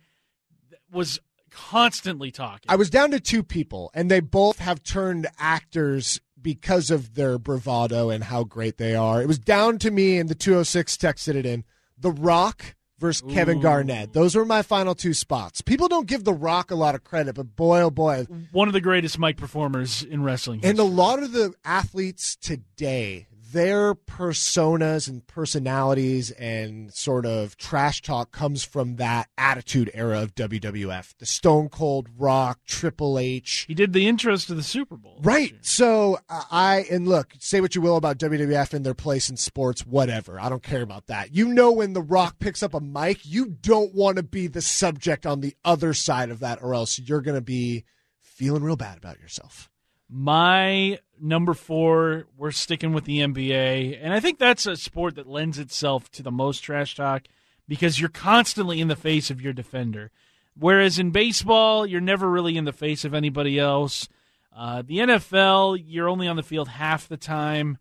[0.93, 1.20] was
[1.51, 2.66] constantly talking.
[2.68, 7.38] I was down to two people, and they both have turned actors because of their
[7.38, 9.22] bravado and how great they are.
[9.22, 11.64] It was down to me, and the 206 texted it in
[11.99, 14.12] The Rock versus Kevin Garnett.
[14.12, 15.61] Those were my final two spots.
[15.61, 18.26] People don't give The Rock a lot of credit, but boy, oh boy.
[18.53, 20.61] one of the greatest mic performers in wrestling.
[20.62, 28.03] And a lot of the athletes today, their personas and personalities and sort of trash
[28.03, 31.15] talk comes from that attitude era of WWF.
[31.19, 33.67] The Stone Cold Rock, Triple H.
[33.69, 35.21] He did the intros to the Super Bowl.
[35.23, 35.55] Right.
[35.61, 39.37] So uh, I, and look, say what you will about WWF and their place in
[39.37, 40.41] sports, whatever.
[40.41, 41.35] I don't care about that.
[41.35, 44.63] You know, when The Rock picks up a mic, you don't want to be the
[44.63, 47.85] subject on the other side of that, or else you're going to be
[48.21, 49.71] feeling real bad about yourself.
[50.15, 53.99] My number four, we're sticking with the NBA.
[53.99, 57.23] And I think that's a sport that lends itself to the most trash talk
[57.67, 60.11] because you're constantly in the face of your defender.
[60.55, 64.07] Whereas in baseball, you're never really in the face of anybody else.
[64.55, 67.79] Uh, the NFL, you're only on the field half the time.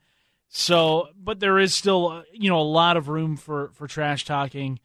[0.47, 4.23] So, but there is still, uh, you know, a lot of room for, for trash
[4.23, 4.79] talking.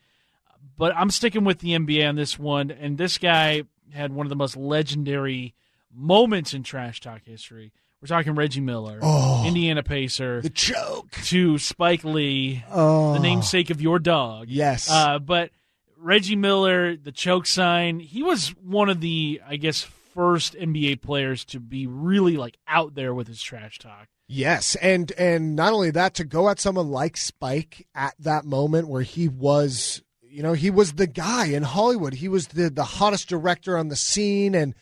[0.76, 2.72] But I'm sticking with the NBA on this one.
[2.72, 5.54] And this guy had one of the most legendary
[5.96, 7.72] moments in trash talk history.
[8.00, 9.44] We're talking Reggie Miller, Oh.
[9.46, 11.10] Indiana Pacer, The choke.
[11.24, 13.14] to Spike Lee, Oh.
[13.14, 14.48] the namesake of your dog.
[14.48, 14.90] Yes.
[14.90, 15.50] Uh, but
[15.98, 19.82] Reggie Miller, the choke sign, he was one of the, I guess,
[20.14, 24.08] first NBA players to be really like out there with his trash talk.
[24.28, 28.88] Yes, and and not only that, to go at someone like Spike at that moment
[28.88, 32.14] where he was, you know, he was the guy in Hollywood.
[32.14, 34.74] He was the the hottest director on the scene, and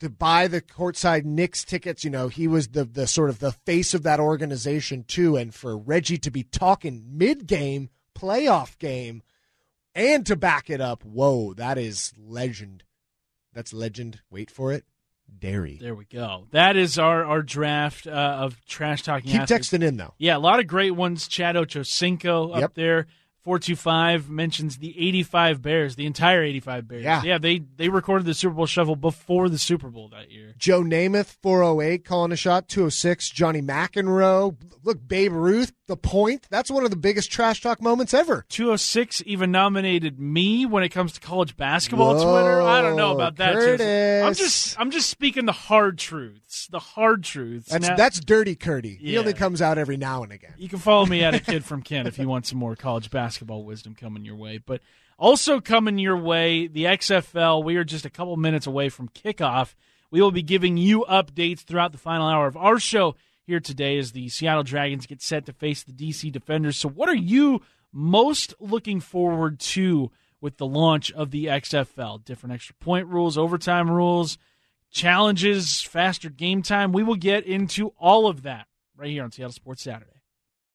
[0.00, 3.52] to buy the courtside Knicks tickets, you know, he was the the sort of the
[3.52, 5.36] face of that organization too.
[5.36, 9.22] And for Reggie to be talking mid game, playoff game,
[9.94, 12.84] and to back it up, whoa, that is legend.
[13.52, 14.20] That's legend.
[14.30, 14.84] Wait for it,
[15.36, 15.78] Dairy.
[15.80, 16.46] There we go.
[16.52, 19.30] That is our our draft uh, of trash talking.
[19.32, 19.70] Keep athletes.
[19.70, 20.14] texting in though.
[20.18, 21.26] Yeah, a lot of great ones.
[21.28, 22.74] Chad Ochocinco up Yep.
[22.74, 23.06] there.
[23.48, 27.02] 425 mentions the 85 Bears, the entire 85 Bears.
[27.02, 27.22] Yeah.
[27.22, 30.52] yeah, they they recorded the Super Bowl shuffle before the Super Bowl that year.
[30.58, 33.30] Joe Namath, 408, calling a shot, 206.
[33.30, 34.54] Johnny McEnroe.
[34.84, 36.46] Look, Babe Ruth, the point.
[36.50, 38.44] That's one of the biggest trash talk moments ever.
[38.50, 42.62] 206 even nominated me when it comes to college basketball Whoa, Twitter.
[42.62, 43.54] I don't know about that.
[43.54, 44.24] Curtis.
[44.24, 46.68] I'm just I'm just speaking the hard truths.
[46.68, 47.70] The hard truths.
[47.70, 48.96] That's Now- that's dirty Curdy.
[49.00, 50.54] He only comes out every now and again.
[50.56, 53.10] You can follow me at a kid from Kent if you want some more college
[53.10, 54.58] basketball wisdom coming your way.
[54.58, 54.82] But
[55.18, 57.64] also coming your way, the XFL.
[57.64, 59.74] We are just a couple minutes away from kickoff.
[60.10, 63.16] We will be giving you updates throughout the final hour of our show
[63.48, 66.76] here today as the Seattle Dragons get set to face the DC Defenders.
[66.76, 72.22] So, what are you most looking forward to with the launch of the XFL?
[72.24, 74.36] Different extra point rules, overtime rules,
[74.90, 76.92] challenges, faster game time.
[76.92, 80.17] We will get into all of that right here on Seattle Sports Saturday.